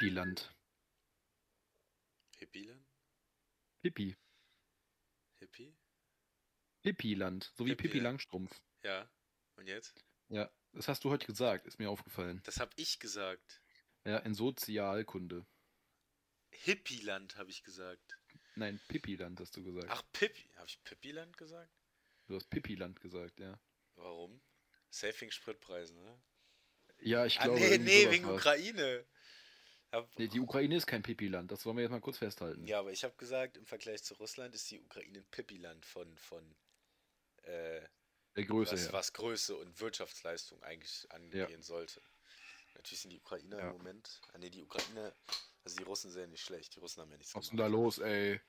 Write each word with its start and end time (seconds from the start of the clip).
Pippiland. 0.00 0.50
Hippieland? 2.38 2.86
Pippi. 3.82 4.16
Hippie? 5.40 5.76
Pippiland. 6.82 7.52
So 7.54 7.66
wie 7.66 7.70
Pippi 7.72 7.82
Pippiland. 7.82 8.04
Langstrumpf. 8.04 8.62
Ja. 8.82 9.10
Und 9.56 9.66
jetzt? 9.66 10.02
Ja, 10.28 10.50
das 10.72 10.88
hast 10.88 11.04
du 11.04 11.10
heute 11.10 11.26
gesagt, 11.26 11.66
ist 11.66 11.78
mir 11.78 11.90
aufgefallen. 11.90 12.40
Das 12.44 12.60
hab 12.60 12.72
ich 12.76 12.98
gesagt. 12.98 13.60
Ja, 14.06 14.16
in 14.20 14.32
Sozialkunde. 14.34 15.44
Hippieland 16.50 17.36
habe 17.36 17.50
ich 17.50 17.62
gesagt. 17.62 18.16
Nein, 18.56 18.80
Pippiland 18.88 19.38
hast 19.38 19.54
du 19.58 19.62
gesagt. 19.62 19.88
Ach, 19.90 20.02
Pippi. 20.14 20.48
Habe 20.56 20.66
ich 20.66 20.82
Pippiland 20.82 21.36
gesagt? 21.36 21.70
Du 22.26 22.36
hast 22.36 22.48
Pippiland 22.48 23.00
gesagt, 23.00 23.38
ja. 23.38 23.60
Warum? 23.96 24.40
Saving 24.88 25.30
Spritpreisen, 25.30 26.02
ne? 26.02 26.22
Ja, 27.02 27.26
ich 27.26 27.38
Ah, 27.40 27.44
glaube. 27.44 27.60
nee, 27.60 27.76
nee, 27.76 28.10
wegen 28.10 28.24
war's. 28.26 28.40
Ukraine. 28.40 29.06
Hab, 29.92 30.08
Nee, 30.18 30.28
die 30.28 30.40
Ukraine 30.40 30.76
ist 30.76 30.86
kein 30.86 31.02
Pippiland, 31.02 31.50
das 31.50 31.66
wollen 31.66 31.76
wir 31.76 31.82
jetzt 31.82 31.90
mal 31.90 32.00
kurz 32.00 32.18
festhalten. 32.18 32.64
ja, 32.66 32.78
aber 32.78 32.92
ich 32.92 33.02
habe 33.02 33.14
gesagt, 33.16 33.56
im 33.56 33.66
Vergleich 33.66 34.02
zu 34.04 34.14
Russland 34.14 34.54
ist 34.54 34.70
die 34.70 34.80
Ukraine 34.80 35.18
ein 35.18 35.26
Pippiland 35.30 35.84
von, 35.84 36.16
von 36.16 36.54
äh, 37.42 37.80
Der 38.36 38.44
Größe 38.44 38.72
was, 38.72 38.82
her. 38.84 38.92
was 38.92 39.12
Größe 39.12 39.56
und 39.56 39.80
Wirtschaftsleistung 39.80 40.62
eigentlich 40.62 41.10
angehen 41.10 41.62
sollte. 41.62 42.00
Natürlich 42.74 43.00
sind 43.00 43.10
die 43.10 43.18
Ukrainer 43.18 43.58
Ja. 43.58 43.70
im 43.70 43.78
Moment. 43.78 44.20
Ah, 44.32 44.38
nee, 44.38 44.48
die 44.48 44.62
Ukraine, 44.62 45.12
also 45.64 45.76
die 45.76 45.82
Russen 45.82 46.10
sind 46.12 46.20
ja 46.20 46.26
nicht 46.28 46.44
schlecht. 46.44 46.74
Die 46.76 46.78
Russen 46.78 47.00
haben 47.02 47.10
ja 47.10 47.16
nichts 47.18 47.34
Was 47.34 47.44
ist 47.44 47.50
denn 47.50 47.58
da 47.58 47.66
los, 47.66 47.98
ey? 47.98 48.40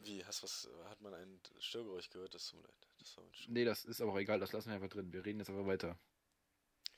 Wie, 0.00 0.24
hast 0.24 0.42
was, 0.42 0.68
hat 0.84 1.00
man 1.02 1.12
ein 1.12 1.40
Störgeräusch 1.58 2.08
gehört? 2.08 2.32
Das 2.34 2.46
tut 2.48 2.60
mir 2.62 2.66
leid. 2.68 2.86
Das 2.98 3.16
war 3.16 3.24
Nee, 3.48 3.64
das 3.64 3.84
ist 3.84 4.00
aber 4.00 4.12
auch 4.12 4.18
egal, 4.18 4.40
das 4.40 4.52
lassen 4.52 4.68
wir 4.70 4.76
einfach 4.76 4.88
drin. 4.88 5.12
Wir 5.12 5.24
reden 5.24 5.40
jetzt 5.40 5.50
einfach 5.50 5.66
weiter. 5.66 5.98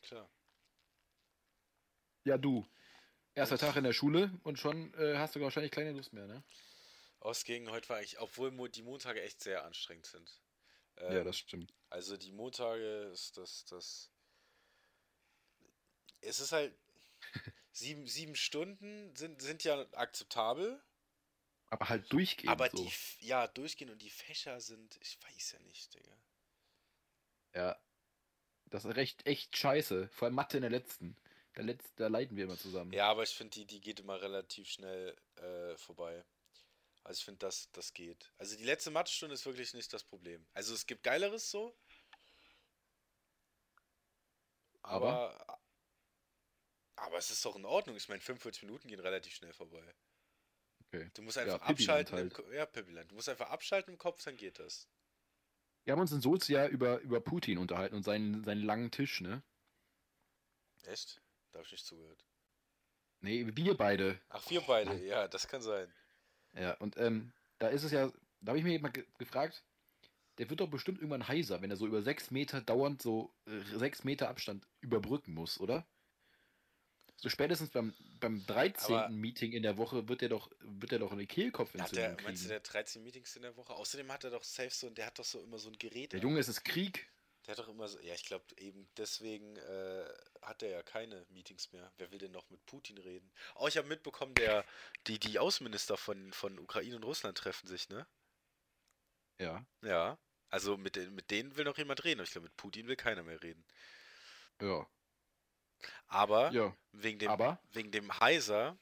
Klar. 0.02 0.30
Ja, 2.24 2.38
du. 2.38 2.64
Erster 3.40 3.58
Tag 3.58 3.76
in 3.76 3.84
der 3.84 3.92
Schule 3.92 4.30
und 4.42 4.58
schon 4.58 4.92
äh, 4.94 5.16
hast 5.16 5.34
du 5.34 5.40
wahrscheinlich 5.40 5.72
keine 5.72 5.92
Lust 5.92 6.12
mehr, 6.12 6.26
ne? 6.26 6.42
Ausgegen 7.20 7.70
heute 7.70 7.88
war 7.88 7.96
eigentlich, 7.98 8.18
obwohl 8.20 8.68
die 8.70 8.82
Montage 8.82 9.22
echt 9.22 9.40
sehr 9.42 9.64
anstrengend 9.64 10.06
sind. 10.06 10.40
ja, 11.08 11.22
Ähm, 11.22 11.24
das 11.24 11.38
stimmt. 11.38 11.72
Also 11.88 12.16
die 12.16 12.32
Montage 12.32 13.10
ist 13.12 13.36
das, 13.36 13.64
das. 13.66 14.10
Es 16.20 16.40
ist 16.40 16.52
halt. 16.52 16.74
Sieben, 17.72 18.06
sieben 18.08 18.34
Stunden 18.34 19.14
sind, 19.14 19.40
sind 19.40 19.62
ja 19.62 19.86
akzeptabel, 19.92 20.82
Aber 21.68 21.88
halt 21.88 22.12
durchgehend 22.12 22.50
aber 22.50 22.68
so. 22.70 22.84
die, 22.84 22.92
ja, 23.20 23.46
durchgehen 23.46 23.90
und 23.90 24.02
die 24.02 24.10
Fächer 24.10 24.60
sind, 24.60 24.98
ich 25.00 25.18
weiß 25.22 25.52
ja 25.52 25.60
nicht, 25.60 25.94
Digga. 25.94 26.16
Ja. 27.54 27.78
Das 28.66 28.84
ist 28.84 28.96
recht, 28.96 29.26
echt 29.26 29.56
scheiße. 29.56 30.08
Vor 30.10 30.26
allem 30.26 30.34
Mathe 30.34 30.56
in 30.58 30.62
der 30.62 30.70
letzten. 30.70 31.16
Der 31.60 31.66
letzte, 31.66 31.90
da 31.96 32.06
leiden 32.08 32.38
wir 32.38 32.44
immer 32.44 32.56
zusammen. 32.56 32.90
Ja, 32.94 33.10
aber 33.10 33.22
ich 33.22 33.34
finde, 33.34 33.50
die, 33.50 33.66
die 33.66 33.82
geht 33.82 34.00
immer 34.00 34.18
relativ 34.22 34.66
schnell 34.70 35.14
äh, 35.36 35.76
vorbei. 35.76 36.24
Also 37.04 37.18
ich 37.18 37.24
finde, 37.26 37.40
das, 37.40 37.70
das 37.72 37.92
geht. 37.92 38.32
Also 38.38 38.56
die 38.56 38.64
letzte 38.64 38.90
Mathestunde 38.90 39.34
ist 39.34 39.44
wirklich 39.44 39.74
nicht 39.74 39.92
das 39.92 40.02
Problem. 40.02 40.46
Also 40.54 40.72
es 40.72 40.86
gibt 40.86 41.02
Geileres 41.02 41.50
so. 41.50 41.76
Aber? 44.80 45.34
Aber, 45.38 45.60
aber 46.96 47.18
es 47.18 47.30
ist 47.30 47.44
doch 47.44 47.56
in 47.56 47.66
Ordnung. 47.66 47.94
Ich 47.96 48.08
meine, 48.08 48.22
45 48.22 48.62
Minuten 48.62 48.88
gehen 48.88 49.00
relativ 49.00 49.34
schnell 49.34 49.52
vorbei. 49.52 49.94
Okay. 50.86 51.10
Du 51.12 51.20
musst 51.20 51.36
Ja, 51.36 51.42
einfach 51.42 51.66
Pippiland 51.66 52.10
abschalten. 52.10 52.14
Im, 52.18 52.24
halt. 52.24 52.34
Ko- 52.34 52.52
ja, 52.52 52.64
Pippiland. 52.64 53.10
Du 53.10 53.16
musst 53.16 53.28
einfach 53.28 53.50
abschalten 53.50 53.92
im 53.92 53.98
Kopf, 53.98 54.22
dann 54.24 54.36
geht 54.38 54.58
das. 54.58 54.88
Wir 55.84 55.92
haben 55.92 56.00
uns 56.00 56.12
in 56.12 56.22
Sozia 56.22 56.68
über, 56.68 57.00
über 57.00 57.20
Putin 57.20 57.58
unterhalten 57.58 57.96
und 57.96 58.02
seinen, 58.02 58.44
seinen 58.44 58.62
langen 58.62 58.90
Tisch, 58.90 59.20
ne? 59.20 59.42
Echt? 60.84 61.20
Da 61.52 61.58
habe 61.58 61.66
ich 61.66 61.72
nicht 61.72 61.86
zugehört. 61.86 62.24
Nee, 63.20 63.46
wir 63.54 63.76
beide. 63.76 64.20
Ach, 64.28 64.48
wir 64.50 64.60
beide. 64.62 65.04
Ja, 65.04 65.28
das 65.28 65.46
kann 65.46 65.60
sein. 65.60 65.92
Ja, 66.54 66.74
und 66.74 66.96
ähm, 66.96 67.32
da 67.58 67.68
ist 67.68 67.84
es 67.84 67.92
ja, 67.92 68.10
da 68.40 68.50
habe 68.50 68.58
ich 68.58 68.64
mir 68.64 68.80
mal 68.80 68.90
ge 68.90 69.04
gefragt, 69.18 69.62
der 70.38 70.48
wird 70.48 70.60
doch 70.60 70.70
bestimmt 70.70 70.98
irgendwann 70.98 71.28
heiser, 71.28 71.60
wenn 71.60 71.70
er 71.70 71.76
so 71.76 71.86
über 71.86 72.02
sechs 72.02 72.30
Meter 72.30 72.60
dauernd 72.60 73.02
so 73.02 73.34
äh, 73.46 73.60
sechs 73.76 74.04
Meter 74.04 74.28
Abstand 74.28 74.66
überbrücken 74.80 75.34
muss, 75.34 75.60
oder? 75.60 75.86
So 77.16 77.28
spätestens 77.28 77.68
beim, 77.68 77.94
beim 78.18 78.46
13. 78.46 78.94
Aber- 78.96 79.08
Meeting 79.10 79.52
in 79.52 79.62
der 79.62 79.76
Woche 79.76 80.08
wird 80.08 80.22
er 80.22 80.30
doch, 80.30 80.50
wird 80.60 80.92
er 80.92 80.98
doch 80.98 81.12
eine 81.12 81.22
Hat 81.22 81.28
Kehlkopfentzündung 81.28 82.16
der, 82.16 82.24
meinst 82.24 82.44
du, 82.44 82.48
der 82.48 82.56
hat 82.56 82.72
13 82.72 83.02
Meetings 83.02 83.36
in 83.36 83.42
der 83.42 83.54
Woche? 83.56 83.74
Außerdem 83.74 84.10
hat 84.10 84.24
er 84.24 84.30
doch 84.30 84.42
safe 84.42 84.70
so, 84.70 84.88
der 84.88 85.06
hat 85.06 85.18
doch 85.18 85.24
so 85.26 85.42
immer 85.42 85.58
so 85.58 85.68
ein 85.68 85.76
Gerät. 85.78 86.14
Der. 86.14 86.20
Junge, 86.20 86.40
es 86.40 86.48
ist 86.48 86.64
Krieg. 86.64 87.06
Der 87.50 87.56
hat 87.56 87.64
doch 87.64 87.72
immer 87.72 87.88
so, 87.88 87.98
ja, 87.98 88.14
ich 88.14 88.22
glaube 88.22 88.44
eben 88.58 88.88
deswegen 88.96 89.56
äh, 89.56 90.08
hat 90.40 90.62
er 90.62 90.68
ja 90.68 90.84
keine 90.84 91.26
Meetings 91.30 91.72
mehr. 91.72 91.92
Wer 91.96 92.12
will 92.12 92.18
denn 92.20 92.30
noch 92.30 92.48
mit 92.48 92.64
Putin 92.64 92.96
reden? 92.96 93.28
Oh, 93.56 93.66
ich 93.66 93.76
habe 93.76 93.88
mitbekommen, 93.88 94.36
der, 94.36 94.64
die, 95.08 95.18
die 95.18 95.40
Außenminister 95.40 95.96
von, 95.96 96.32
von 96.32 96.60
Ukraine 96.60 96.94
und 96.94 97.02
Russland 97.02 97.36
treffen 97.36 97.66
sich, 97.66 97.88
ne? 97.88 98.06
Ja, 99.40 99.66
Ja. 99.82 100.16
Also 100.48 100.76
mit, 100.76 100.94
den, 100.94 101.12
mit 101.12 101.32
denen 101.32 101.56
will 101.56 101.64
noch 101.64 101.76
jemand 101.76 102.04
reden, 102.04 102.20
aber 102.20 102.24
ich 102.24 102.30
glaube, 102.30 102.46
mit 102.46 102.56
Putin 102.56 102.86
will 102.86 102.94
keiner 102.94 103.24
mehr 103.24 103.42
reden. 103.42 103.64
ja, 104.60 104.86
Aber 106.06 106.52
ja. 106.52 106.76
wegen 106.92 107.18
dem, 107.18 107.32
Aber? 107.32 107.60
wegen 107.72 107.90
dem 107.90 108.20
Heiser, 108.20 108.78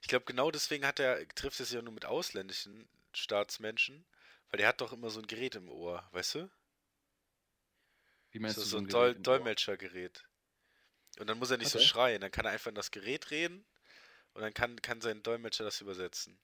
ich 0.00 0.08
glaube, 0.08 0.24
genau 0.24 0.50
deswegen 0.50 0.86
hat 0.86 0.98
er, 0.98 1.28
trifft 1.28 1.58
sich 1.58 1.72
ja 1.72 1.82
nur 1.82 1.92
mit 1.92 2.06
ausländischen 2.06 2.88
Staatsmenschen, 3.12 4.06
weil 4.48 4.58
der 4.58 4.68
hat 4.68 4.80
doch 4.80 4.94
immer 4.94 5.10
so 5.10 5.20
ein 5.20 5.26
Gerät 5.26 5.56
im 5.56 5.68
Ohr, 5.68 6.08
weißt 6.12 6.36
du? 6.36 6.50
Wie 8.38 8.42
meinst 8.42 8.56
so, 8.56 8.62
du 8.62 8.68
so 8.68 8.78
ein 8.78 8.88
Dol? 8.88 9.14
Dolmetschergerät. 9.14 10.24
Und 11.18 11.26
dann 11.26 11.38
muss 11.38 11.50
er 11.50 11.58
nicht 11.58 11.74
Hat 11.74 11.80
so 11.80 11.86
schreien, 11.86 12.20
dann 12.20 12.30
kann 12.30 12.44
er 12.44 12.52
einfach 12.52 12.68
in 12.68 12.74
das 12.74 12.90
Gerät 12.90 13.30
reden 13.30 13.66
und 14.34 14.42
dann 14.42 14.54
kann, 14.54 14.80
kann 14.80 15.00
sein 15.00 15.22
Dolmetscher 15.22 15.64
das 15.64 15.80
übersetzen. 15.80 16.38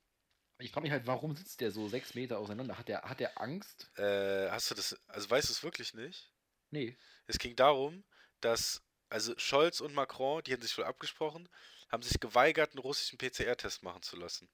Ich 0.59 0.71
frage 0.71 0.84
mich 0.84 0.93
halt, 0.93 1.06
warum 1.06 1.37
sitzt 1.37 1.60
der 1.60 1.71
so 1.71 1.88
sechs 1.88 2.15
Meter 2.15 2.38
auseinander? 2.38 2.78
Hat 2.78 2.88
der, 2.88 3.03
hat 3.03 3.21
der 3.21 3.41
Angst? 3.41 3.91
Äh, 3.99 4.50
hast 4.50 4.71
du 4.71 4.75
das, 4.75 4.99
also 5.09 5.31
weißt 5.31 5.49
du 5.49 5.53
es 5.53 5.62
wirklich 5.62 5.94
nicht? 5.94 6.33
Nee. 6.71 6.97
Es 7.27 7.38
ging 7.38 7.54
darum, 7.56 8.04
dass, 8.41 8.83
also 9.09 9.34
Scholz 9.37 9.81
und 9.81 9.94
Macron, 9.94 10.43
die 10.43 10.53
hätten 10.53 10.62
sich 10.62 10.77
wohl 10.77 10.84
abgesprochen, 10.84 11.49
haben 11.91 12.03
sich 12.03 12.19
geweigert, 12.19 12.72
einen 12.72 12.81
russischen 12.81 13.19
PCR-Test 13.19 13.83
machen 13.83 14.03
zu 14.03 14.16
lassen. 14.16 14.50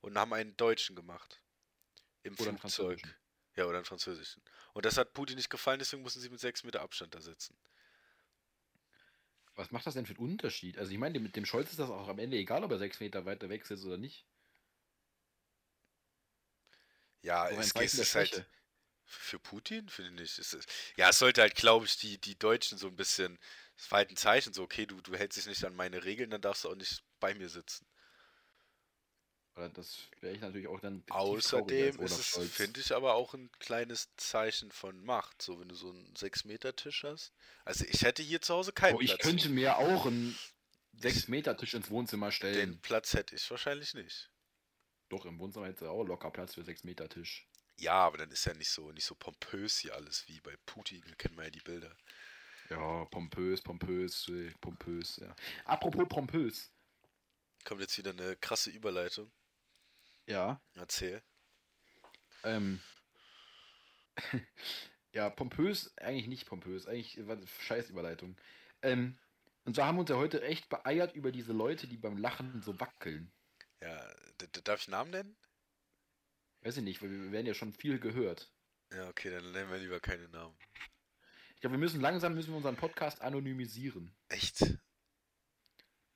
Und 0.00 0.18
haben 0.18 0.32
einen 0.32 0.56
deutschen 0.56 0.96
gemacht. 0.96 1.40
Im 2.22 2.34
Oder 2.34 2.56
Flugzeug. 2.56 3.00
Ja, 3.56 3.66
oder 3.66 3.76
einen 3.76 3.84
französischen. 3.84 4.42
Und 4.72 4.84
das 4.84 4.96
hat 4.96 5.12
Putin 5.12 5.36
nicht 5.36 5.50
gefallen, 5.50 5.78
deswegen 5.78 6.02
mussten 6.02 6.20
sie 6.20 6.28
mit 6.28 6.40
sechs 6.40 6.64
Meter 6.64 6.80
Abstand 6.80 7.14
da 7.14 7.20
sitzen. 7.20 7.56
Was 9.56 9.70
macht 9.70 9.86
das 9.86 9.94
denn 9.94 10.06
für 10.06 10.14
einen 10.14 10.30
Unterschied? 10.30 10.78
Also 10.78 10.90
ich 10.90 10.98
meine, 10.98 11.20
mit 11.20 11.36
dem 11.36 11.46
Scholz 11.46 11.70
ist 11.70 11.78
das 11.78 11.88
auch 11.88 12.08
am 12.08 12.18
Ende 12.18 12.36
egal, 12.36 12.64
ob 12.64 12.72
er 12.72 12.78
sechs 12.78 12.98
Meter 12.98 13.24
weiter 13.24 13.48
weg 13.48 13.64
sitzt 13.64 13.84
oder 13.84 13.98
nicht. 13.98 14.24
Ja, 17.22 17.48
es, 17.48 17.72
ist 17.72 18.14
halt. 18.14 18.44
Für 19.06 19.38
Putin? 19.38 19.88
Finde 19.88 20.22
ich 20.22 20.38
ist, 20.38 20.56
ja, 20.96 21.10
es 21.10 21.18
sollte 21.18 21.42
halt, 21.42 21.54
glaube 21.54 21.86
ich, 21.86 21.96
die, 21.98 22.18
die 22.18 22.38
Deutschen 22.38 22.78
so 22.78 22.88
ein 22.88 22.96
bisschen. 22.96 23.38
Es 23.76 23.90
war 23.90 23.98
halt 23.98 24.10
ein 24.10 24.16
Zeichen, 24.16 24.52
so, 24.52 24.62
okay, 24.62 24.86
du, 24.86 25.00
du 25.00 25.14
hältst 25.14 25.38
dich 25.38 25.46
nicht 25.46 25.64
an 25.64 25.74
meine 25.76 26.04
Regeln, 26.04 26.30
dann 26.30 26.40
darfst 26.40 26.64
du 26.64 26.70
auch 26.70 26.74
nicht 26.74 27.02
bei 27.20 27.34
mir 27.34 27.48
sitzen. 27.48 27.86
Oder 29.56 29.68
das 29.68 29.96
wäre 30.20 30.34
ich 30.34 30.40
natürlich 30.40 30.66
auch 30.66 30.80
dann. 30.80 31.04
Außerdem 31.10 32.00
ist 32.00 32.18
es, 32.18 32.50
finde 32.52 32.80
ich, 32.80 32.92
aber 32.92 33.14
auch 33.14 33.34
ein 33.34 33.50
kleines 33.60 34.08
Zeichen 34.16 34.72
von 34.72 35.04
Macht, 35.04 35.42
so 35.42 35.60
wenn 35.60 35.68
du 35.68 35.76
so 35.76 35.90
einen 35.90 36.12
6-Meter-Tisch 36.14 37.04
hast. 37.04 37.32
Also 37.64 37.84
ich 37.84 38.02
hätte 38.02 38.22
hier 38.22 38.40
zu 38.40 38.54
Hause 38.54 38.72
keinen 38.72 38.96
Oh, 38.96 39.00
ich 39.00 39.10
Platz. 39.10 39.22
könnte 39.22 39.48
mir 39.50 39.78
auch 39.78 40.06
einen 40.06 40.36
6-Meter-Tisch 40.98 41.74
ins 41.74 41.90
Wohnzimmer 41.90 42.26
Den 42.28 42.32
stellen. 42.32 42.80
Platz 42.82 43.14
hätte 43.14 43.36
ich 43.36 43.48
wahrscheinlich 43.48 43.94
nicht. 43.94 44.28
Doch, 45.08 45.24
im 45.24 45.38
Wohnzimmer 45.38 45.66
hätte 45.66 45.88
auch 45.90 46.02
locker 46.04 46.30
Platz 46.32 46.54
für 46.54 46.62
6-Meter-Tisch. 46.62 47.46
Ja, 47.76 47.94
aber 47.94 48.18
dann 48.18 48.30
ist 48.30 48.44
ja 48.46 48.54
nicht 48.54 48.70
so, 48.70 48.90
nicht 48.90 49.04
so 49.04 49.14
pompös 49.14 49.78
hier 49.78 49.94
alles 49.94 50.26
wie 50.28 50.40
bei 50.40 50.56
Putin. 50.66 51.02
Da 51.06 51.14
kennen 51.14 51.36
wir 51.36 51.44
ja 51.44 51.50
die 51.50 51.60
Bilder. 51.60 51.96
Ja, 52.70 53.04
pompös, 53.04 53.60
pompös, 53.62 54.28
äh, 54.28 54.50
pompös, 54.60 55.16
ja. 55.16 55.34
Apropos 55.64 56.08
pompös. 56.08 56.70
Kommt 57.64 57.80
jetzt 57.82 57.96
wieder 57.98 58.10
eine 58.10 58.36
krasse 58.36 58.70
Überleitung. 58.70 59.30
Ja, 60.26 60.60
Erzähl. 60.74 61.22
ähm. 62.44 62.80
ja, 65.12 65.28
pompös, 65.30 65.96
eigentlich 65.98 66.28
nicht 66.28 66.46
pompös, 66.46 66.86
eigentlich 66.86 67.26
war 67.26 67.36
das 67.36 67.50
scheiß 67.50 67.90
Überleitung. 67.90 68.36
Ähm, 68.82 69.18
und 69.64 69.74
zwar 69.76 69.86
haben 69.86 69.96
wir 69.96 70.00
uns 70.00 70.10
ja 70.10 70.16
heute 70.16 70.42
echt 70.42 70.68
beeiert 70.68 71.14
über 71.14 71.32
diese 71.32 71.52
Leute, 71.52 71.86
die 71.86 71.96
beim 71.96 72.16
Lachen 72.16 72.62
so 72.62 72.78
wackeln. 72.80 73.32
Ja, 73.80 74.14
darf 74.64 74.80
ich 74.80 74.88
Namen 74.88 75.10
nennen? 75.10 75.36
Weiß 76.60 76.76
ich 76.76 76.82
nicht, 76.82 77.02
weil 77.02 77.10
wir 77.10 77.32
werden 77.32 77.46
ja 77.46 77.54
schon 77.54 77.72
viel 77.72 77.98
gehört. 77.98 78.50
Ja, 78.92 79.08
okay, 79.08 79.30
dann 79.30 79.52
nennen 79.52 79.70
wir 79.70 79.78
lieber 79.78 80.00
keine 80.00 80.28
Namen. 80.28 80.56
Ich 81.54 81.60
glaube, 81.60 81.74
wir 81.74 81.80
müssen 81.80 82.00
langsam 82.00 82.34
müssen 82.34 82.50
wir 82.50 82.56
unseren 82.56 82.76
Podcast 82.76 83.20
anonymisieren. 83.20 84.14
Echt? 84.28 84.60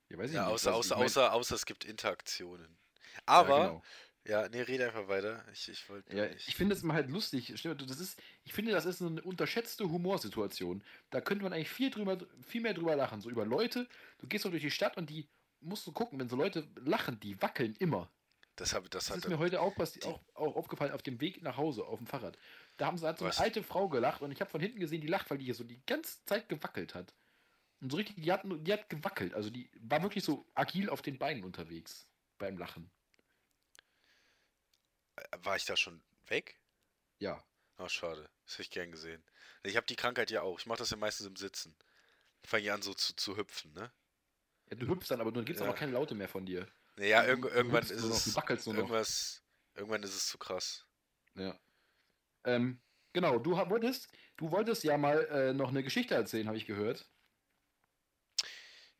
Ja, 0.08 0.16
weiß 0.18 0.30
ich 0.30 0.36
Ja, 0.36 0.44
nicht. 0.44 0.52
außer, 0.54 0.74
außer, 0.74 0.94
ich 0.94 0.98
mein- 0.98 1.06
außer, 1.06 1.32
außer 1.32 1.54
es 1.54 1.66
gibt 1.66 1.84
Interaktionen. 1.84 2.78
Ja, 3.16 3.22
Aber, 3.26 3.56
genau. 3.58 3.82
ja, 4.26 4.48
nee, 4.48 4.60
rede 4.62 4.86
einfach 4.86 5.08
weiter. 5.08 5.44
Ich, 5.52 5.68
ich 5.68 5.84
Ja, 6.10 6.26
ich 6.26 6.54
finde 6.56 6.74
es 6.74 6.82
immer 6.82 6.94
halt 6.94 7.10
lustig. 7.10 7.54
Das 7.62 8.00
ist, 8.00 8.20
ich 8.44 8.52
finde, 8.52 8.72
das 8.72 8.84
ist 8.86 9.02
eine 9.02 9.22
unterschätzte 9.22 9.90
Humorsituation. 9.90 10.82
Da 11.10 11.20
könnte 11.20 11.44
man 11.44 11.52
eigentlich 11.52 11.70
viel, 11.70 11.90
drüber, 11.90 12.18
viel 12.46 12.60
mehr 12.60 12.74
drüber 12.74 12.96
lachen. 12.96 13.20
So 13.20 13.30
über 13.30 13.44
Leute, 13.44 13.88
du 14.18 14.26
gehst 14.26 14.42
so 14.44 14.50
durch 14.50 14.62
die 14.62 14.70
Stadt 14.70 14.96
und 14.96 15.10
die 15.10 15.28
musst 15.60 15.86
du 15.86 15.92
gucken, 15.92 16.18
wenn 16.20 16.28
so 16.28 16.36
Leute 16.36 16.68
lachen, 16.76 17.18
die 17.20 17.40
wackeln 17.42 17.74
immer. 17.78 18.10
Das, 18.56 18.74
hab, 18.74 18.90
das, 18.90 19.06
Das 19.06 19.18
ist 19.18 19.28
mir 19.28 19.38
heute 19.38 19.60
auch, 19.60 19.72
die- 19.92 20.02
auch, 20.02 20.20
auch 20.34 20.56
aufgefallen 20.56 20.92
auf 20.92 21.02
dem 21.02 21.20
Weg 21.20 21.42
nach 21.42 21.56
Hause 21.56 21.84
auf 21.84 21.98
dem 21.98 22.06
Fahrrad. 22.08 22.36
Da 22.76 22.86
haben 22.86 22.98
sie 22.98 23.06
hat 23.06 23.18
so 23.18 23.24
eine 23.24 23.30
Was? 23.30 23.38
alte 23.40 23.62
Frau 23.62 23.88
gelacht 23.88 24.20
und 24.20 24.32
ich 24.32 24.40
habe 24.40 24.50
von 24.50 24.60
hinten 24.60 24.80
gesehen, 24.80 25.00
die 25.00 25.06
lacht, 25.06 25.30
weil 25.30 25.38
die 25.38 25.44
hier 25.44 25.54
so 25.54 25.62
die 25.64 25.80
ganze 25.86 26.24
Zeit 26.24 26.48
gewackelt 26.48 26.94
hat. 26.94 27.14
Und 27.80 27.90
so 27.92 27.96
richtig, 27.96 28.16
die 28.16 28.32
hat, 28.32 28.44
nur- 28.44 28.58
die 28.58 28.72
hat 28.72 28.88
gewackelt. 28.90 29.32
Also 29.34 29.50
die 29.50 29.70
war 29.80 30.02
wirklich 30.02 30.24
so 30.24 30.44
agil 30.54 30.90
auf 30.90 31.02
den 31.02 31.18
Beinen 31.18 31.44
unterwegs 31.44 32.08
beim 32.38 32.58
Lachen. 32.58 32.90
War 35.42 35.56
ich 35.56 35.64
da 35.64 35.76
schon 35.76 36.02
weg? 36.26 36.60
Ja. 37.18 37.42
Oh, 37.78 37.88
schade. 37.88 38.28
Das 38.44 38.54
hätte 38.54 38.62
ich 38.62 38.70
gern 38.70 38.90
gesehen. 38.90 39.22
Ich 39.62 39.76
habe 39.76 39.86
die 39.86 39.96
Krankheit 39.96 40.30
ja 40.30 40.42
auch. 40.42 40.58
Ich 40.58 40.66
mache 40.66 40.78
das 40.78 40.90
ja 40.90 40.96
meistens 40.96 41.26
im 41.26 41.36
Sitzen. 41.36 41.76
Fange 42.44 42.62
ich 42.64 42.72
an 42.72 42.82
so 42.82 42.94
zu, 42.94 43.14
zu 43.14 43.36
hüpfen, 43.36 43.72
ne? 43.72 43.92
ja 44.70 44.76
du 44.76 44.86
hüpfst 44.86 45.10
dann, 45.10 45.20
aber 45.20 45.32
du 45.32 45.42
gibst 45.44 45.60
Ja. 45.60 45.66
aber 45.66 45.76
keine 45.76 45.92
Laute 45.92 46.14
mehr 46.14 46.28
von 46.28 46.44
dir. 46.44 46.68
Naja, 46.96 47.22
du 47.22 47.48
irgendwann 47.48 47.84
ist 47.84 48.02
noch, 48.02 48.46
es. 48.50 48.66
Irgendwas. 48.66 49.42
Irgendwann 49.74 50.02
ist 50.02 50.14
es 50.14 50.26
zu 50.26 50.38
krass. 50.38 50.86
Ja. 51.34 51.58
Ähm, 52.44 52.80
genau, 53.12 53.38
du 53.38 53.52
wolltest, 53.56 54.08
du 54.36 54.50
wolltest 54.50 54.84
ja 54.84 54.98
mal 54.98 55.24
äh, 55.26 55.52
noch 55.52 55.68
eine 55.68 55.82
Geschichte 55.82 56.14
erzählen, 56.14 56.48
habe 56.48 56.56
ich 56.56 56.66
gehört. 56.66 57.08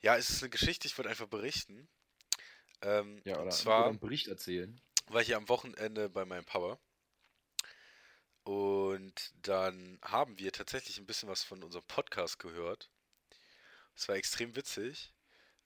Ja, 0.00 0.17
es 0.17 0.31
ist 0.31 0.43
eine 0.43 0.50
Geschichte, 0.50 0.87
ich 0.87 0.97
wollte 0.97 1.11
einfach 1.11 1.26
berichten. 1.26 1.88
Ähm, 2.82 3.20
Ja, 3.25 3.35
oder, 3.35 3.44
und 3.44 3.53
zwar 3.53 3.88
einen 3.88 3.99
Bericht 3.99 4.29
erzählen. 4.29 4.81
War 5.10 5.22
ich 5.22 5.34
am 5.34 5.49
Wochenende 5.49 6.08
bei 6.08 6.25
meinem 6.25 6.44
Papa. 6.44 6.78
Und 8.44 9.32
dann 9.43 9.99
haben 10.02 10.38
wir 10.38 10.52
tatsächlich 10.52 10.99
ein 10.99 11.06
bisschen 11.06 11.28
was 11.28 11.44
von 11.44 11.62
unserem 11.62 11.84
Podcast 11.87 12.38
gehört. 12.38 12.90
Das 13.94 14.08
war 14.08 14.16
extrem 14.16 14.56
witzig. 14.56 15.12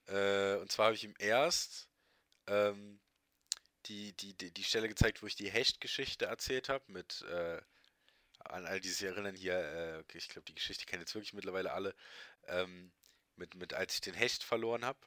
Äh, 0.07 0.55
und 0.57 0.71
zwar 0.71 0.87
habe 0.87 0.95
ich 0.95 1.03
ihm 1.03 1.15
erst 1.17 1.87
ähm, 2.47 2.99
die, 3.85 4.13
die, 4.13 4.33
die, 4.33 4.51
die 4.51 4.63
Stelle 4.63 4.89
gezeigt, 4.89 5.21
wo 5.21 5.27
ich 5.27 5.35
die 5.35 5.49
Hecht-Geschichte 5.49 6.25
erzählt 6.25 6.69
habe, 6.69 6.83
mit 6.91 7.21
äh, 7.23 7.61
an 8.39 8.65
all 8.65 8.79
die 8.79 8.89
sich 8.89 9.07
erinnern 9.07 9.35
hier, 9.35 9.57
äh, 9.57 10.17
ich 10.17 10.29
glaube, 10.29 10.45
die 10.45 10.55
Geschichte 10.55 10.85
kennen 10.85 11.01
jetzt 11.01 11.15
wirklich 11.15 11.33
mittlerweile 11.33 11.71
alle, 11.71 11.95
ähm, 12.47 12.91
mit, 13.35 13.55
mit 13.55 13.73
als 13.73 13.95
ich 13.95 14.01
den 14.01 14.13
Hecht 14.13 14.43
verloren 14.43 14.85
habe, 14.85 14.99